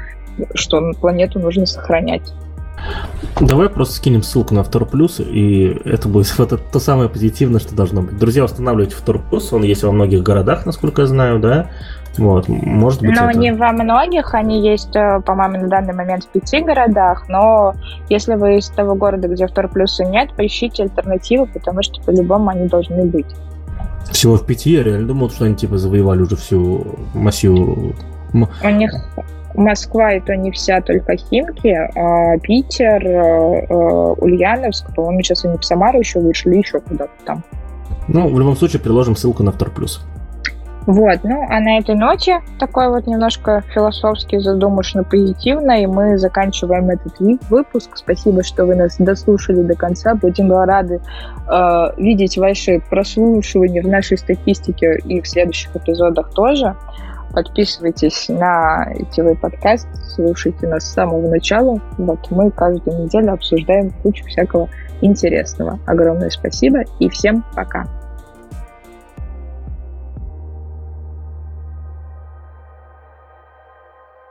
[0.55, 2.33] что планету нужно сохранять.
[3.39, 7.59] Давай просто скинем ссылку на Втор Плюс, и это будет вот это, то самое позитивное,
[7.59, 8.17] что должно быть.
[8.17, 11.69] Друзья, устанавливайте Втор Плюс, он есть во многих городах, насколько я знаю, да?
[12.17, 13.15] Вот, может быть.
[13.15, 13.39] Но это...
[13.39, 17.73] не во многих, они есть, э, по-моему, на данный момент в пяти городах, но
[18.09, 22.67] если вы из того города, где Втор Плюса нет, поищите альтернативы, потому что по-любому они
[22.67, 23.25] должны быть.
[24.11, 24.73] Всего в пяти?
[24.73, 27.95] Я реально думал, что они типа завоевали уже всю массиву.
[28.33, 28.91] У них
[29.55, 33.73] Москва это не вся только Химки, а Питер, э, э,
[34.17, 37.43] Ульяновск, по-моему, сейчас они в Самару еще вышли, еще куда-то там.
[38.07, 40.01] Ну, в любом случае, приложим ссылку на Втор Плюс.
[40.85, 46.89] Вот, ну, а на этой ноте такой вот немножко философски задумочно позитивно, и мы заканчиваем
[46.89, 47.19] этот
[47.49, 47.95] выпуск.
[47.95, 50.13] Спасибо, что вы нас дослушали до конца.
[50.15, 50.99] Будем рады
[51.47, 56.75] э, видеть ваши прослушивания в нашей статистике и в следующих эпизодах тоже.
[57.33, 61.79] Подписывайтесь на ITV подкаст, слушайте нас с самого начала.
[61.97, 64.69] Вот мы каждую неделю обсуждаем кучу всякого
[65.01, 65.79] интересного.
[65.87, 68.02] Огромное спасибо и всем пока.